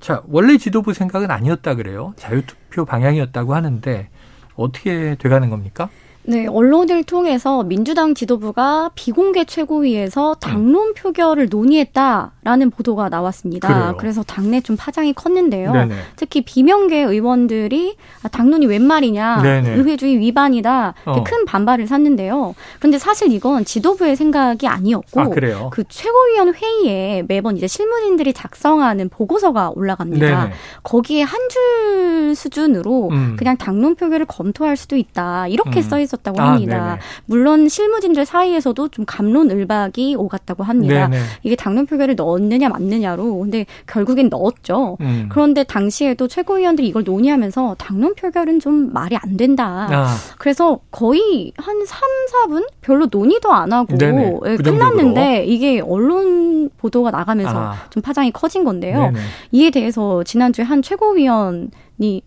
자, 0.03 0.21
원래 0.27 0.59
지도부 0.59 0.93
생각은 0.93 1.31
아니었다 1.31 1.77
그래요. 1.77 2.13
자유투표 2.17 2.85
방향이었다고 2.85 3.55
하는데 3.55 4.11
어떻게 4.57 5.15
돼가는 5.15 5.49
겁니까? 5.49 5.91
네, 6.25 6.47
언론을 6.47 7.03
통해서 7.03 7.65
민주당 7.65 8.15
지도부가 8.15 8.93
비공개 8.95 9.45
최고위에서 9.45 10.37
당론 10.41 10.95
표결을 10.95 11.49
논의했다라는 11.51 12.71
보도가 12.71 13.09
나왔습니다. 13.09 13.67
그래요. 13.67 13.97
그래서 13.99 14.23
당내 14.23 14.61
좀 14.61 14.77
파장이 14.77 15.15
컸는데요. 15.15 15.73
네네. 15.73 15.95
특히 16.15 16.43
비명계 16.43 17.01
의원들이 17.03 17.97
아, 18.23 18.29
당론이 18.29 18.67
웬 18.67 18.83
말이냐, 18.83 19.43
네네. 19.43 19.75
의회주의 19.75 20.17
위반이다, 20.19 20.95
어. 21.07 21.25
큰 21.25 21.45
반발을 21.45 21.89
샀는데요. 21.89 22.55
그런데 22.79 22.99
사실 22.99 23.33
이건 23.33 23.65
지도부의 23.65 24.15
생각이 24.15 24.69
아니었고, 24.69 25.21
아, 25.21 25.71
그 25.71 25.83
최고위원 25.89 26.55
회의에 26.55 27.25
매번 27.27 27.57
이제 27.57 27.67
실무진들이 27.67 28.33
작성하는 28.33 29.09
보고서가 29.09 29.73
올라갑니다. 29.75 30.27
네네. 30.45 30.53
거기에 30.85 31.23
한 31.23 31.41
줄 31.51 32.35
수준으로 32.37 33.09
음. 33.11 33.35
그냥 33.37 33.57
당론 33.59 33.95
표결을 33.97 34.25
검토할 34.27 34.77
수도 34.77 34.97
있다 34.97 35.49
이렇게 35.49 35.81
음. 35.81 35.83
써 35.83 35.99
있. 36.01 36.12
있었다고 36.13 36.41
아, 36.41 36.53
합니다. 36.53 36.93
아, 36.93 36.99
물론 37.27 37.69
실무진들 37.69 38.25
사이에서도 38.25 38.89
좀 38.89 39.05
감론을박이 39.07 40.15
오갔다고 40.17 40.63
합니다. 40.63 41.09
네네. 41.09 41.23
이게 41.43 41.57
당론 41.57 41.87
표결을 41.87 42.17
넣었느냐 42.17 42.69
맞느냐로 42.69 43.39
근데 43.39 43.67
결국엔 43.87 44.29
넣었죠. 44.29 44.99
음. 45.01 45.29
그런데 45.31 45.65
당시에도 45.65 46.29
최고위원들이 46.29 46.87
이걸 46.87 47.05
논의하면서 47.05 47.77
당론 47.79 48.15
표결은 48.15 48.61
좀 48.61 48.93
말이 48.93 49.17
안 49.17 49.37
된다. 49.37 49.89
아. 49.91 50.15
그래서 50.39 50.81
거의 50.91 51.53
한 51.57 51.85
3, 51.85 52.01
4분 52.49 52.67
별로 52.81 53.07
논의도 53.11 53.53
안 53.53 53.73
하고 53.73 53.97
예, 54.47 54.57
그 54.57 54.63
끝났는데 54.63 55.45
이게 55.47 55.81
언론 55.81 56.71
보도가 56.77 57.11
나가면서 57.11 57.53
아. 57.57 57.75
좀 57.91 58.03
파장이 58.03 58.33
커진 58.33 58.65
건데요. 58.65 59.03
네네. 59.03 59.19
이에 59.53 59.71
대해서 59.71 60.23
지난주에 60.25 60.65
한 60.65 60.83
최고위원 60.83 61.71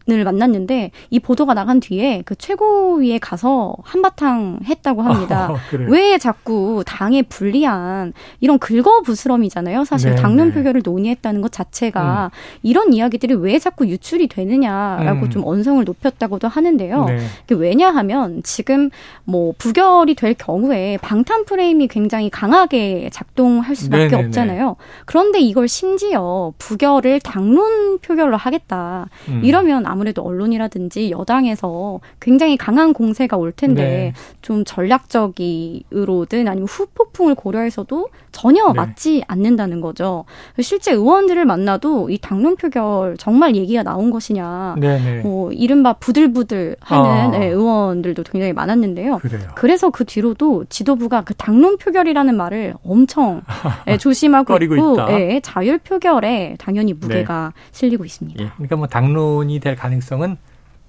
을 0.10 0.24
만났는데 0.24 0.92
이 1.10 1.20
보도가 1.20 1.54
나간 1.54 1.80
뒤에 1.80 2.22
그 2.26 2.36
최고위에 2.36 3.18
가서 3.20 3.76
한바탕 3.84 4.60
했다고 4.64 5.02
합니다. 5.02 5.52
어, 5.52 5.58
왜 5.90 6.18
자꾸 6.18 6.84
당에 6.86 7.22
불리한 7.24 8.14
이런 8.40 8.58
긁어부스럼이잖아요. 8.60 9.84
사실 9.84 10.12
네, 10.12 10.16
당론 10.16 10.50
네. 10.50 10.54
표결을 10.56 10.82
논의했다는 10.84 11.42
것 11.42 11.52
자체가 11.52 12.32
음. 12.32 12.60
이런 12.64 12.94
이야기들이 12.94 13.34
왜 13.36 13.60
자꾸 13.60 13.88
유출이 13.88 14.28
되느냐라고 14.28 15.26
음. 15.26 15.30
좀 15.30 15.46
언성을 15.46 15.84
높였다고도 15.84 16.48
하는데요. 16.48 17.06
네. 17.06 17.28
왜냐하면 17.50 18.42
지금 18.44 18.90
뭐 19.26 19.54
부결이 19.58 20.16
될 20.16 20.34
경우에 20.36 20.98
방탄 21.02 21.46
프레임이 21.46 21.88
굉장히 21.88 22.30
강하게 22.30 23.10
작동할 23.12 23.76
수밖에 23.76 24.06
네네네. 24.06 24.26
없잖아요. 24.28 24.76
그런데 25.06 25.40
이걸 25.40 25.68
심지어 25.68 26.54
부결을 26.60 27.20
당론 27.20 28.00
표결로 28.00 28.38
하겠다. 28.38 29.10
음. 29.28 29.42
이런 29.44 29.65
그러면 29.66 29.88
아무래도 29.88 30.22
언론이라든지 30.22 31.10
여당에서 31.10 32.00
굉장히 32.20 32.56
강한 32.56 32.94
공세가 32.94 33.36
올 33.36 33.52
텐데 33.52 33.84
네. 33.84 34.14
좀 34.44 34.64
전략적이로든 34.64 36.48
아니면 36.48 36.68
후폭풍을 36.68 37.34
고려해서도 37.34 38.10
전혀 38.32 38.68
네. 38.68 38.74
맞지 38.74 39.24
않는다는 39.28 39.82
거죠. 39.82 40.26
실제 40.60 40.92
의원들을 40.92 41.44
만나도 41.46 42.12
이 42.12 42.20
당론 42.20 42.56
표결 42.58 43.16
정말 43.18 43.56
얘기가 43.56 43.82
나온 43.82 44.12
것이냐, 44.12 44.76
네, 44.78 45.00
네. 45.00 45.22
뭐 45.22 45.52
이른바 45.52 45.94
부들부들 45.94 46.76
하는 46.80 47.10
아. 47.10 47.28
네, 47.30 47.48
의원들도 47.48 48.22
굉장히 48.24 48.54
많았는데요. 48.54 49.18
그래요. 49.18 49.48
그래서 49.56 49.90
그 49.90 50.06
뒤로도 50.06 50.66
지도부가 50.70 51.24
그 51.24 51.34
당론 51.34 51.78
표결이라는 51.78 52.38
말을 52.38 52.76
엄청 52.86 53.42
네, 53.88 53.98
조심하고 53.98 54.56
있고 54.58 55.08
네, 55.08 55.40
자율 55.42 55.80
표결에 55.80 56.56
당연히 56.60 56.94
무게가 56.94 57.54
실리고 57.72 58.06
있습니다. 58.06 58.44
예, 58.44 58.50
그러니까 58.58 58.76
뭐 58.76 58.86
당론 58.86 59.45
이 59.50 59.60
될 59.60 59.76
가능성은 59.76 60.38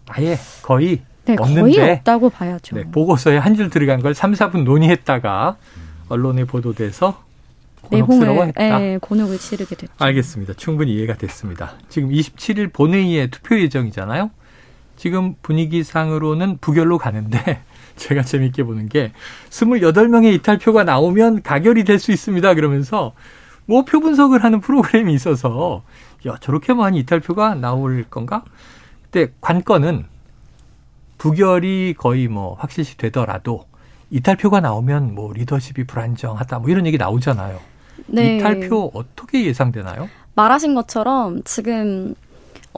아예 0.08 0.38
거의 0.62 1.02
네, 1.24 1.36
없는데 1.38 1.76
거의 1.76 1.90
없다고 1.92 2.30
봐야죠. 2.30 2.76
네, 2.76 2.84
보고서에 2.84 3.38
한 3.38 3.56
줄 3.56 3.70
들어간 3.70 4.00
걸 4.00 4.14
3, 4.14 4.32
4분 4.32 4.62
논의했다가 4.64 5.56
언론에 6.08 6.44
보도돼서 6.44 7.24
곤혹스러워했다. 7.82 8.78
네, 8.78 8.98
곤혹을 9.00 9.38
치르게 9.38 9.74
됐죠. 9.76 9.92
알겠습니다. 9.98 10.54
충분히 10.54 10.94
이해가 10.94 11.14
됐습니다. 11.14 11.74
지금 11.88 12.10
27일 12.10 12.72
본회의에 12.72 13.28
투표 13.28 13.58
예정이잖아요. 13.60 14.30
지금 14.96 15.34
분위기상으로는 15.42 16.58
부결로 16.60 16.98
가는데 16.98 17.62
제가 17.96 18.22
재밌게 18.22 18.62
보는 18.64 18.88
게 18.88 19.12
28명의 19.50 20.32
이탈표가 20.34 20.84
나오면 20.84 21.42
가결이 21.42 21.84
될 21.84 21.98
수 21.98 22.12
있습니다. 22.12 22.54
그러면서 22.54 23.12
뭐표 23.66 24.00
분석을 24.00 24.42
하는 24.42 24.60
프로그램이 24.60 25.12
있어서 25.14 25.82
야 26.26 26.36
저렇게 26.40 26.72
많이 26.72 26.98
이탈표가 27.00 27.56
나올 27.56 28.04
건가? 28.04 28.44
근데 29.10 29.32
관건은 29.40 30.06
부결이 31.18 31.94
거의 31.96 32.28
뭐 32.28 32.54
확실시 32.54 32.96
되더라도 32.96 33.66
이탈표가 34.10 34.60
나오면 34.60 35.14
뭐 35.14 35.32
리더십이 35.32 35.86
불안정하다 35.86 36.60
뭐 36.60 36.70
이런 36.70 36.86
얘기 36.86 36.98
나오잖아요. 36.98 37.58
네. 38.06 38.36
이탈표 38.36 38.92
어떻게 38.94 39.44
예상되나요? 39.46 40.08
말하신 40.34 40.74
것처럼 40.74 41.42
지금 41.44 42.14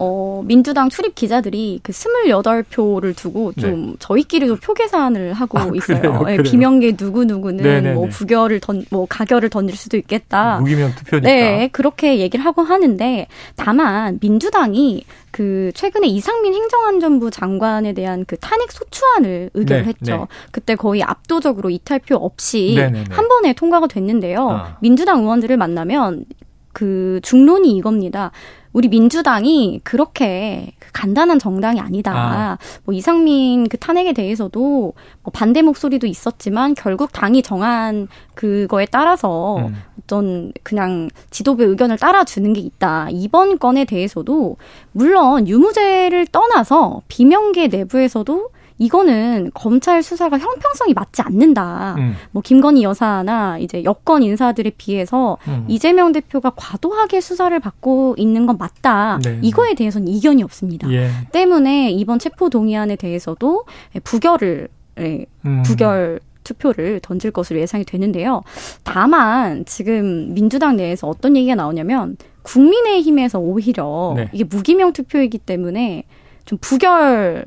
어, 0.00 0.42
민주당 0.44 0.88
출입 0.88 1.14
기자들이 1.14 1.80
그 1.82 1.92
28표를 1.92 3.16
두고 3.16 3.52
좀 3.54 3.90
네. 3.90 3.96
저희끼리도 3.98 4.56
표 4.56 4.72
계산을 4.74 5.32
하고 5.32 5.58
아, 5.58 5.68
있어요. 5.74 6.00
그래요? 6.00 6.22
네, 6.24 6.42
비명계 6.42 6.96
누구누구는 6.98 7.64
네네네. 7.64 7.94
뭐 7.94 8.06
부결을 8.08 8.60
던, 8.60 8.84
뭐 8.90 9.06
가결을 9.06 9.50
던질 9.50 9.76
수도 9.76 9.96
있겠다. 9.96 10.60
무기명 10.60 10.94
투표니까. 10.94 11.28
네, 11.28 11.68
그렇게 11.72 12.18
얘기를 12.18 12.44
하고 12.44 12.62
하는데 12.62 13.26
다만 13.56 14.18
민주당이 14.20 15.04
그 15.32 15.72
최근에 15.74 16.06
이상민 16.06 16.54
행정안전부 16.54 17.30
장관에 17.30 17.92
대한 17.92 18.24
그 18.24 18.36
탄핵 18.38 18.70
소추안을 18.70 19.50
의결했죠. 19.54 20.12
네, 20.12 20.16
네. 20.16 20.26
그때 20.52 20.74
거의 20.76 21.02
압도적으로 21.02 21.70
이탈표 21.70 22.16
없이 22.16 22.74
네네네. 22.76 23.04
한 23.10 23.28
번에 23.28 23.52
통과가 23.52 23.88
됐는데요. 23.88 24.48
아. 24.48 24.76
민주당 24.80 25.20
의원들을 25.20 25.56
만나면 25.56 26.24
그 26.72 27.20
중론이 27.22 27.76
이겁니다. 27.76 28.30
우리 28.72 28.88
민주당이 28.88 29.80
그렇게 29.82 30.72
간단한 30.92 31.38
정당이 31.38 31.80
아니다. 31.80 32.12
아. 32.14 32.58
뭐 32.84 32.94
이상민 32.94 33.68
그 33.68 33.76
탄핵에 33.78 34.12
대해서도 34.12 34.92
뭐 35.22 35.32
반대 35.32 35.62
목소리도 35.62 36.06
있었지만 36.06 36.74
결국 36.74 37.12
당이 37.12 37.42
정한 37.42 38.08
그거에 38.34 38.86
따라서 38.90 39.56
음. 39.58 39.76
어떤 40.02 40.52
그냥 40.62 41.08
지도부 41.30 41.64
의견을 41.64 41.98
따라주는 41.98 42.52
게 42.52 42.60
있다. 42.60 43.08
이번 43.10 43.58
건에 43.58 43.84
대해서도 43.84 44.56
물론 44.92 45.48
유무죄를 45.48 46.26
떠나서 46.26 47.02
비명계 47.08 47.68
내부에서도 47.68 48.50
이거는 48.78 49.50
검찰 49.54 50.02
수사가 50.02 50.38
형평성이 50.38 50.94
맞지 50.94 51.22
않는다. 51.22 51.96
음. 51.98 52.14
뭐 52.30 52.42
김건희 52.42 52.82
여사나 52.82 53.58
이제 53.58 53.82
여권 53.84 54.22
인사들에 54.22 54.70
비해서 54.76 55.36
음. 55.48 55.64
이재명 55.68 56.12
대표가 56.12 56.52
과도하게 56.54 57.20
수사를 57.20 57.58
받고 57.58 58.14
있는 58.18 58.46
건 58.46 58.56
맞다. 58.58 59.18
네. 59.22 59.38
이거에 59.42 59.74
대해서는 59.74 60.08
이견이 60.08 60.42
없습니다. 60.44 60.90
예. 60.92 61.10
때문에 61.32 61.90
이번 61.90 62.18
체포 62.18 62.48
동의안에 62.48 62.96
대해서도 62.96 63.64
부결을 64.04 64.68
예, 65.00 65.26
음. 65.44 65.62
부결 65.64 66.20
투표를 66.44 67.00
던질 67.00 67.30
것으로 67.30 67.60
예상이 67.60 67.84
되는데요. 67.84 68.42
다만 68.82 69.64
지금 69.66 70.32
민주당 70.32 70.76
내에서 70.76 71.06
어떤 71.06 71.36
얘기가 71.36 71.54
나오냐면 71.54 72.16
국민의힘에서 72.42 73.38
오히려 73.38 74.14
네. 74.16 74.28
이게 74.32 74.44
무기명 74.44 74.92
투표이기 74.92 75.38
때문에 75.38 76.04
좀 76.46 76.58
부결 76.60 77.44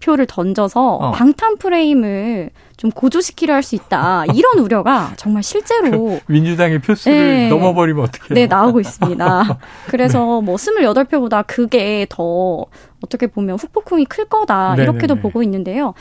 표를 0.00 0.26
던져서 0.26 0.80
어. 0.96 1.12
방탄 1.12 1.56
프레임을 1.56 2.50
좀 2.80 2.90
고조시키려 2.90 3.52
할 3.52 3.62
수 3.62 3.74
있다. 3.74 4.24
이런 4.34 4.58
우려가 4.58 5.12
정말 5.16 5.42
실제로 5.42 5.90
그 5.90 6.32
민주당의 6.32 6.78
표수를 6.78 7.18
네, 7.18 7.48
넘어버리면 7.50 8.02
어떻게 8.02 8.32
네, 8.32 8.46
나오고 8.46 8.80
있습니다. 8.80 9.58
그래서 9.88 10.18
네. 10.18 10.46
뭐 10.46 10.56
28표보다 10.56 11.44
그게 11.46 12.06
더 12.08 12.64
어떻게 13.02 13.26
보면 13.26 13.56
후폭풍이 13.56 14.06
클 14.06 14.24
거다. 14.24 14.76
네네네. 14.76 14.82
이렇게도 14.82 15.16
보고 15.16 15.42
있는데요. 15.42 15.92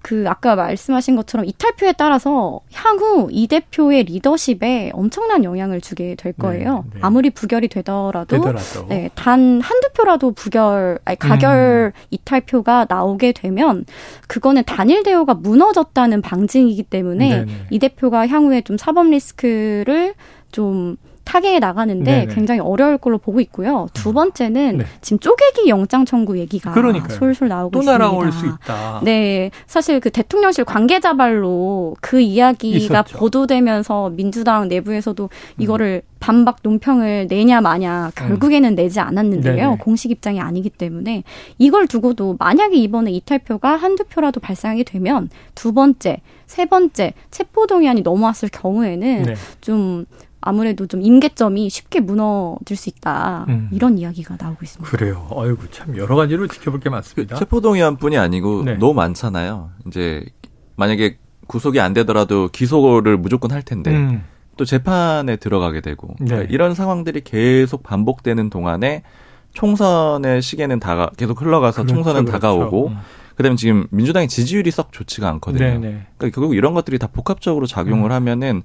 그 0.00 0.24
아까 0.28 0.54
말씀하신 0.54 1.16
것처럼 1.16 1.44
이탈표에 1.44 1.92
따라서 1.92 2.60
향후 2.72 3.28
이 3.30 3.48
대표의 3.48 4.04
리더십에 4.04 4.92
엄청난 4.94 5.42
영향을 5.44 5.80
주게 5.80 6.14
될 6.14 6.32
네, 6.32 6.42
거예요. 6.42 6.84
네, 6.86 6.90
네. 6.94 7.00
아무리 7.02 7.30
부결이 7.30 7.68
되더라도, 7.68 8.36
되더라도. 8.36 8.86
네, 8.88 9.10
단 9.14 9.60
한두 9.60 9.88
표라도 9.94 10.32
부결 10.32 10.98
아니 11.04 11.18
가결 11.18 11.92
음. 11.94 12.00
이탈표가 12.10 12.86
나오게 12.88 13.32
되면 13.32 13.84
그거는 14.28 14.62
단일 14.64 15.02
대우가 15.02 15.34
무너졌다는 15.34 16.22
방증이기 16.28 16.82
때문에 16.84 17.28
네네. 17.28 17.44
네. 17.46 17.52
이 17.70 17.78
대표가 17.78 18.26
향후에 18.26 18.60
좀 18.60 18.76
사법 18.76 19.08
리스크를 19.08 20.14
좀 20.52 20.96
타계에 21.28 21.58
나가는데 21.58 22.10
네네. 22.10 22.34
굉장히 22.34 22.60
어려울 22.60 22.96
걸로 22.96 23.18
보고 23.18 23.38
있고요. 23.40 23.86
두 23.92 24.08
음. 24.08 24.14
번째는 24.14 24.78
네. 24.78 24.84
지금 25.02 25.18
쪼개기 25.18 25.68
영장 25.68 26.06
청구 26.06 26.38
얘기가 26.38 26.72
그러니까요. 26.72 27.18
솔솔 27.18 27.48
나오고 27.48 27.70
또 27.70 27.80
있습니다. 27.80 27.98
또 27.98 28.10
날아올 28.10 28.32
수 28.32 28.46
있다. 28.46 29.00
네, 29.04 29.50
사실 29.66 30.00
그 30.00 30.08
대통령실 30.08 30.64
관계자 30.64 31.12
발로 31.12 31.94
그 32.00 32.18
이야기가 32.18 32.78
있었죠. 32.78 33.18
보도되면서 33.18 34.08
민주당 34.08 34.68
내부에서도 34.68 35.22
음. 35.24 35.62
이거를 35.62 36.00
반박 36.18 36.60
논평을 36.62 37.26
내냐 37.28 37.60
마냐 37.60 38.10
결국에는 38.14 38.74
내지 38.74 38.98
않았는데요. 38.98 39.54
네네. 39.54 39.76
공식 39.80 40.10
입장이 40.10 40.40
아니기 40.40 40.70
때문에 40.70 41.24
이걸 41.58 41.86
두고도 41.86 42.36
만약에 42.38 42.74
이번에 42.76 43.10
이탈표가 43.12 43.76
한두 43.76 44.04
표라도 44.04 44.40
발생하게 44.40 44.84
되면 44.84 45.28
두 45.54 45.74
번째, 45.74 46.22
세 46.46 46.64
번째 46.64 47.12
체포동의안이 47.30 48.00
넘어왔을 48.00 48.48
경우에는 48.48 49.22
네. 49.24 49.34
좀 49.60 50.06
아무래도 50.48 50.86
좀 50.86 51.02
임계점이 51.02 51.68
쉽게 51.68 52.00
무너질 52.00 52.74
수 52.74 52.88
있다. 52.88 53.44
음. 53.48 53.68
이런 53.70 53.98
이야기가 53.98 54.38
나오고 54.40 54.60
있습니다. 54.62 54.90
그래요. 54.90 55.26
어이구, 55.30 55.70
참 55.70 55.94
여러 55.98 56.16
가지로 56.16 56.46
지켜볼 56.46 56.80
게 56.80 56.88
많습니다. 56.88 57.34
그 57.34 57.38
체포동의안뿐이 57.38 58.16
아니고 58.16 58.64
네. 58.64 58.74
너무 58.76 58.94
많잖아요. 58.94 59.70
이제 59.86 60.24
만약에 60.76 61.18
구속이 61.48 61.80
안 61.80 61.92
되더라도 61.92 62.48
기소를 62.48 63.18
무조건 63.18 63.50
할 63.50 63.60
텐데 63.60 63.90
음. 63.90 64.24
또 64.56 64.64
재판에 64.64 65.36
들어가게 65.36 65.82
되고 65.82 66.16
네. 66.18 66.26
그러니까 66.28 66.50
이런 66.50 66.74
상황들이 66.74 67.20
계속 67.24 67.82
반복되는 67.82 68.48
동안에 68.48 69.02
총선의 69.52 70.40
시계는 70.40 70.80
다가 70.80 71.10
계속 71.18 71.42
흘러가서 71.42 71.82
그렇죠, 71.82 71.94
총선은 71.94 72.24
그렇죠. 72.24 72.40
다가오고 72.40 72.88
음. 72.88 72.96
그다음에 73.36 73.56
지금 73.56 73.86
민주당의 73.90 74.28
지지율이 74.28 74.70
썩 74.70 74.92
좋지가 74.92 75.28
않거든요. 75.28 75.62
네네. 75.62 75.78
네. 75.78 76.06
그러니까 76.16 76.34
결국 76.34 76.56
이런 76.56 76.72
것들이 76.72 76.98
다 76.98 77.06
복합적으로 77.06 77.66
작용을 77.66 78.10
음. 78.10 78.14
하면은 78.14 78.62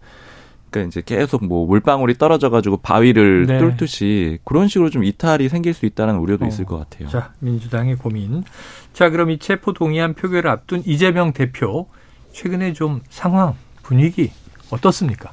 그러니까 0.74 0.88
이제 0.88 1.02
계속 1.06 1.46
뭐 1.46 1.68
물방울이 1.68 2.16
떨어져 2.18 2.50
가지고 2.50 2.78
바위를 2.78 3.46
네. 3.46 3.60
뚫듯이 3.60 4.40
그런 4.44 4.68
식으로 4.68 4.90
좀 4.90 5.04
이탈이 5.04 5.48
생길 5.48 5.74
수 5.74 5.86
있다는 5.86 6.18
우려도 6.18 6.46
어. 6.46 6.48
있을 6.48 6.66
것 6.66 6.78
같아요. 6.80 7.08
자, 7.10 7.32
민주당의 7.40 7.96
고민. 7.96 8.44
자, 8.92 9.10
그럼 9.10 9.30
이 9.30 9.38
체포 9.38 9.74
동의안 9.74 10.16
표결을 10.16 10.50
앞둔 10.50 10.82
이재명 10.86 11.32
대표 11.32 11.88
최근에 12.32 12.74
좀 12.74 13.02
상황 13.10 13.56
분위기 13.84 14.32
어떻습니까? 14.72 15.32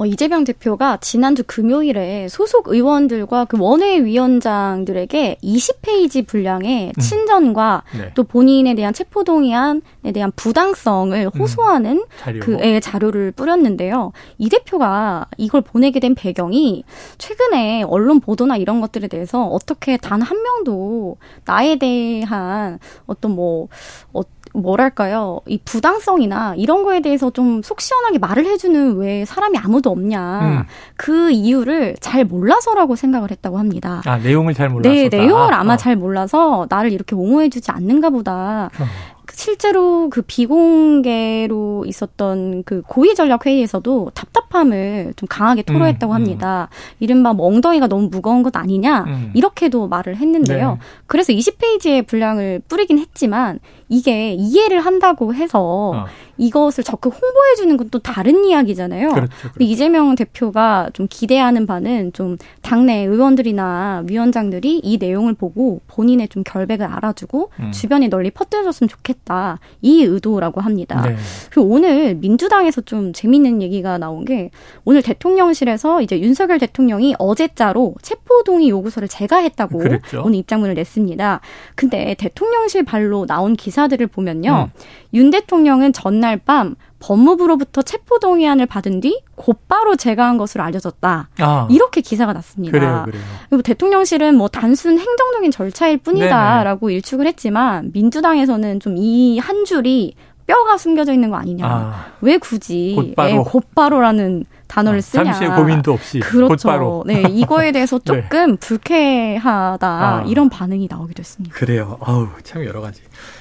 어, 0.00 0.06
이재명 0.06 0.44
대표가 0.44 0.96
지난주 0.96 1.42
금요일에 1.46 2.28
소속 2.28 2.68
의원들과 2.68 3.44
그 3.44 3.58
원외 3.60 4.02
위원장들에게 4.02 5.38
20페이지 5.42 6.26
분량의 6.26 6.92
음. 6.96 7.00
친전과 7.00 7.82
네. 7.98 8.10
또 8.14 8.24
본인에 8.24 8.74
대한 8.74 8.94
체포동의안에 8.94 10.12
대한 10.14 10.32
부당성을 10.36 11.18
음. 11.18 11.38
호소하는 11.38 11.98
음. 11.98 12.04
자료. 12.18 12.40
그 12.40 12.56
예, 12.62 12.80
자료를 12.80 13.32
뿌렸는데요. 13.32 14.12
이 14.38 14.48
대표가 14.48 15.26
이걸 15.36 15.60
보내게 15.60 16.00
된 16.00 16.14
배경이 16.14 16.84
최근에 17.18 17.82
언론 17.82 18.20
보도나 18.20 18.56
이런 18.56 18.80
것들에 18.80 19.06
대해서 19.08 19.44
어떻게 19.44 19.98
단 19.98 20.20
한 20.30 20.42
명도 20.42 21.16
나에 21.44 21.76
대한 21.76 22.78
어떤 23.06 23.32
뭐 23.34 23.68
어, 24.12 24.22
뭐랄까요 24.52 25.40
이 25.46 25.60
부당성이나 25.64 26.54
이런 26.56 26.84
거에 26.84 27.00
대해서 27.00 27.30
좀 27.30 27.60
속 27.70 27.80
시원하게 27.80 28.18
말을 28.18 28.46
해주는 28.46 28.96
왜 28.96 29.24
사람이 29.24 29.56
아무도 29.58 29.90
없냐 29.90 30.40
음. 30.42 30.62
그 30.96 31.30
이유를 31.30 31.96
잘 32.00 32.24
몰라서라고 32.24 32.96
생각을 32.96 33.30
했다고 33.30 33.58
합니다. 33.58 34.02
아 34.06 34.18
내용을 34.18 34.54
잘 34.54 34.68
몰라서 34.68 34.92
네 34.92 35.08
내용을 35.08 35.54
아마 35.54 35.74
어. 35.74 35.76
잘 35.76 35.94
몰라서 35.94 36.66
나를 36.68 36.92
이렇게 36.92 37.14
옹호해주지 37.14 37.70
않는가 37.70 38.10
보다. 38.10 38.70
어. 38.78 38.84
실제로 39.32 40.10
그 40.10 40.22
비공개로 40.22 41.84
있었던 41.86 42.64
그 42.64 42.82
고위 42.86 43.14
전략 43.14 43.46
회의에서도 43.46 44.10
답답함을 44.14 45.14
좀 45.16 45.28
강하게 45.28 45.62
토로했다고 45.62 46.12
음, 46.12 46.14
음. 46.14 46.14
합니다. 46.16 46.68
음. 46.70 46.96
이른바 46.98 47.32
뭐 47.32 47.46
엉덩이가 47.46 47.86
너무 47.86 48.08
무거운 48.10 48.42
것 48.42 48.56
아니냐 48.56 49.04
음. 49.06 49.30
이렇게도 49.34 49.88
말을 49.88 50.16
했는데요. 50.16 50.72
네. 50.72 50.78
그래서 51.06 51.32
20페이지의 51.32 52.06
분량을 52.06 52.62
뿌리긴 52.68 52.98
했지만 52.98 53.60
이게 53.90 54.32
이해를 54.32 54.80
한다고 54.80 55.34
해서 55.34 55.92
어. 55.94 56.06
이것을 56.38 56.82
적극 56.82 57.12
홍보해 57.12 57.54
주는 57.56 57.76
건 57.76 57.90
또 57.90 57.98
다른 57.98 58.44
이야기잖아요. 58.44 59.08
그렇죠, 59.10 59.30
그렇죠. 59.40 59.56
이재명 59.58 60.14
대표가 60.14 60.90
좀 60.92 61.06
기대하는 61.10 61.66
바는 61.66 62.12
좀 62.12 62.36
당내 62.62 63.04
의원들이나 63.04 64.04
위원장들이 64.08 64.80
이 64.82 64.96
내용을 64.98 65.34
보고 65.34 65.80
본인의 65.88 66.28
좀 66.28 66.44
결백을 66.44 66.86
알아주고 66.86 67.50
음. 67.58 67.72
주변에 67.72 68.08
널리 68.08 68.30
퍼뜨려줬으면 68.30 68.88
좋겠다 68.88 69.58
이 69.82 70.04
의도라고 70.04 70.60
합니다. 70.60 71.02
네. 71.02 71.16
그리고 71.50 71.68
오늘 71.68 72.14
민주당에서 72.14 72.80
좀 72.82 73.12
재밌는 73.12 73.60
얘기가 73.62 73.98
나온 73.98 74.24
게 74.24 74.50
오늘 74.84 75.02
대통령실에서 75.02 76.02
이제 76.02 76.20
윤석열 76.20 76.58
대통령이 76.58 77.16
어제자로 77.18 77.94
체포동의 78.02 78.68
요구서를 78.68 79.08
제가 79.08 79.38
했다고 79.38 79.78
그랬죠. 79.78 80.22
오늘 80.24 80.38
입장문을 80.38 80.74
냈습니다. 80.74 81.40
근데 81.74 82.14
대통령실 82.18 82.84
발로 82.84 83.26
나온 83.26 83.56
기사 83.56 83.79
들을 83.88 84.06
보면요. 84.06 84.70
음. 84.74 84.80
윤 85.14 85.30
대통령은 85.30 85.92
전날 85.92 86.36
밤 86.38 86.74
법무부로부터 87.00 87.80
체포 87.82 88.18
동의안을 88.18 88.66
받은 88.66 89.00
뒤 89.00 89.22
곧바로 89.34 89.96
제가한 89.96 90.36
것으로 90.36 90.62
알려졌다. 90.64 91.28
아. 91.38 91.68
이렇게 91.70 92.00
기사가 92.02 92.32
났습니다. 92.34 92.72
그래요, 92.78 93.02
그래요. 93.06 93.22
그리고 93.48 93.62
대통령실은 93.62 94.34
뭐 94.36 94.48
단순 94.48 94.98
행정적인 94.98 95.50
절차일 95.50 95.98
뿐이다라고 95.98 96.88
네네. 96.88 96.96
일축을 96.96 97.26
했지만 97.26 97.90
민주당에서는 97.94 98.80
좀 98.80 98.96
이 98.98 99.38
한 99.38 99.64
줄이 99.64 100.14
뼈가 100.46 100.76
숨겨져 100.76 101.12
있는 101.12 101.30
거 101.30 101.36
아니냐. 101.36 101.64
아. 101.66 102.06
왜 102.20 102.36
굳이 102.36 102.94
곧바로. 102.96 103.30
예, 103.30 103.36
곧바로라는 103.36 104.44
단어를 104.66 104.98
아, 104.98 105.00
쓰냐. 105.00 105.24
잠시의 105.24 105.50
고민도 105.56 105.92
없이 105.92 106.18
그렇죠. 106.20 106.68
곧바로. 106.68 107.04
네, 107.06 107.22
이거에 107.30 107.70
대해서 107.72 107.98
네. 108.04 108.04
조금 108.04 108.50
네. 108.52 108.56
불쾌하다 108.56 109.88
아. 109.88 110.24
이런 110.26 110.48
반응이 110.48 110.88
나오기도 110.90 111.20
했습니다. 111.20 111.54
그래요. 111.54 111.98
아우, 112.02 112.28
참 112.42 112.64
여러 112.64 112.80
가지. 112.80 113.00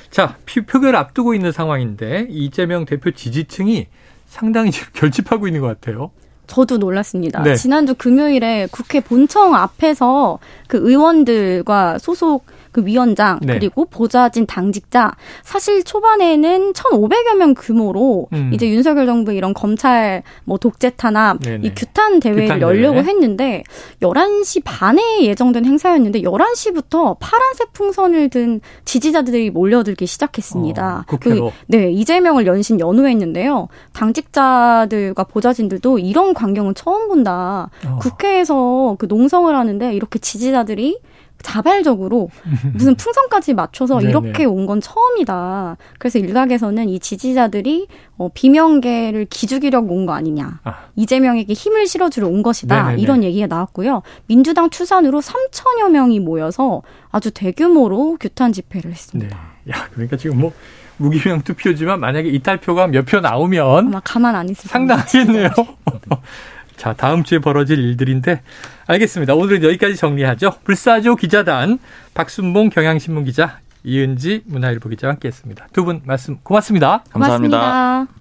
자, 0.09 0.35
표결 0.67 0.95
앞두고 0.95 1.33
있는 1.33 1.51
상황인데 1.51 2.27
이재명 2.29 2.85
대표 2.85 3.11
지지층이 3.11 3.87
상당히 4.27 4.71
지금 4.71 4.87
결집하고 4.93 5.47
있는 5.47 5.61
것 5.61 5.67
같아요. 5.67 6.11
저도 6.47 6.77
놀랐습니다. 6.77 7.43
네. 7.43 7.55
지난주 7.55 7.93
금요일에 7.93 8.67
국회 8.71 8.99
본청 8.99 9.53
앞에서 9.53 10.39
그 10.67 10.77
의원들과 10.77 11.99
소속 11.99 12.45
그 12.71 12.85
위원장 12.85 13.39
네. 13.41 13.53
그리고 13.53 13.85
보좌진 13.85 14.45
당직자 14.45 15.15
사실 15.43 15.83
초반에는 15.83 16.73
1,500여 16.73 17.35
명 17.35 17.53
규모로 17.53 18.27
음. 18.33 18.51
이제 18.53 18.69
윤석열 18.69 19.05
정부 19.05 19.33
이런 19.33 19.53
검찰 19.53 20.23
뭐 20.45 20.57
독재 20.57 20.91
탄압 20.91 21.39
네네. 21.39 21.67
이 21.67 21.73
규탄 21.75 22.19
대회를 22.19 22.43
규탄 22.43 22.61
열려고 22.61 22.95
대회. 22.95 23.05
했는데 23.05 23.63
11시 24.01 24.61
반에 24.63 25.23
예정된 25.23 25.65
행사였는데 25.65 26.21
11시부터 26.21 27.17
파란색 27.19 27.73
풍선을 27.73 28.29
든 28.29 28.61
지지자들이 28.85 29.49
몰려들기 29.51 30.05
시작했습니다. 30.05 31.05
어, 31.07 31.17
그, 31.19 31.49
네, 31.67 31.91
이재명을 31.91 32.45
연신 32.47 32.79
연호했는데요. 32.79 33.67
당직자들과 33.93 35.23
보좌진들도 35.23 35.99
이런 35.99 36.33
광경은 36.33 36.75
처음 36.75 37.07
본다. 37.07 37.69
어. 37.85 37.99
국회에서 37.99 38.95
그 38.99 39.05
농성을 39.05 39.53
하는데 39.53 39.93
이렇게 39.93 40.19
지지자들이 40.19 40.99
자발적으로 41.41 42.29
무슨 42.73 42.95
풍선까지 42.95 43.53
맞춰서 43.53 44.01
이렇게 44.01 44.45
온 44.45 44.65
건 44.65 44.81
처음이다. 44.81 45.77
그래서 45.97 46.19
일각에서는 46.19 46.89
이 46.89 46.99
지지자들이 46.99 47.87
어, 48.17 48.29
비명계를 48.33 49.25
기죽이려고 49.25 49.93
온 49.95 50.05
거 50.05 50.13
아니냐. 50.13 50.59
아. 50.63 50.75
이재명에게 50.95 51.53
힘을 51.53 51.87
실어주러 51.87 52.27
온 52.27 52.43
것이다. 52.43 52.83
네네네. 52.83 53.01
이런 53.01 53.23
얘기가 53.23 53.47
나왔고요. 53.47 54.01
민주당 54.27 54.69
추산으로 54.69 55.21
3천여 55.21 55.89
명이 55.91 56.19
모여서 56.19 56.81
아주 57.11 57.31
대규모로 57.31 58.17
규탄 58.19 58.51
집회를 58.53 58.91
했습니다. 58.91 59.37
네. 59.65 59.71
야, 59.73 59.87
그러니까 59.93 60.17
지금 60.17 60.39
뭐 60.39 60.51
무기명 60.97 61.41
투표지만 61.43 61.99
만약에 62.01 62.27
이탈표가 62.29 62.87
몇 62.87 63.05
표 63.05 63.21
나오면 63.21 63.87
아마 63.87 64.01
가만 64.03 64.35
안 64.35 64.49
있을 64.49 64.69
상당하겠네요. 64.69 65.49
자, 66.79 66.93
다음 66.93 67.23
주에 67.25 67.39
벌어질 67.39 67.77
일들인데 67.77 68.41
알겠습니다. 68.87 69.35
오늘은 69.35 69.63
여기까지 69.63 69.97
정리하죠. 69.97 70.55
불사조 70.63 71.17
기자단 71.17 71.77
박순봉 72.13 72.69
경향신문 72.69 73.25
기자 73.25 73.59
이은지 73.83 74.43
문화일보 74.45 74.87
기자와 74.87 75.13
함께했습니다. 75.13 75.67
두 75.73 75.83
분 75.83 76.01
말씀 76.05 76.37
고맙습니다. 76.41 77.03
감사합니다. 77.11 77.57
고맙습니다. 77.59 78.13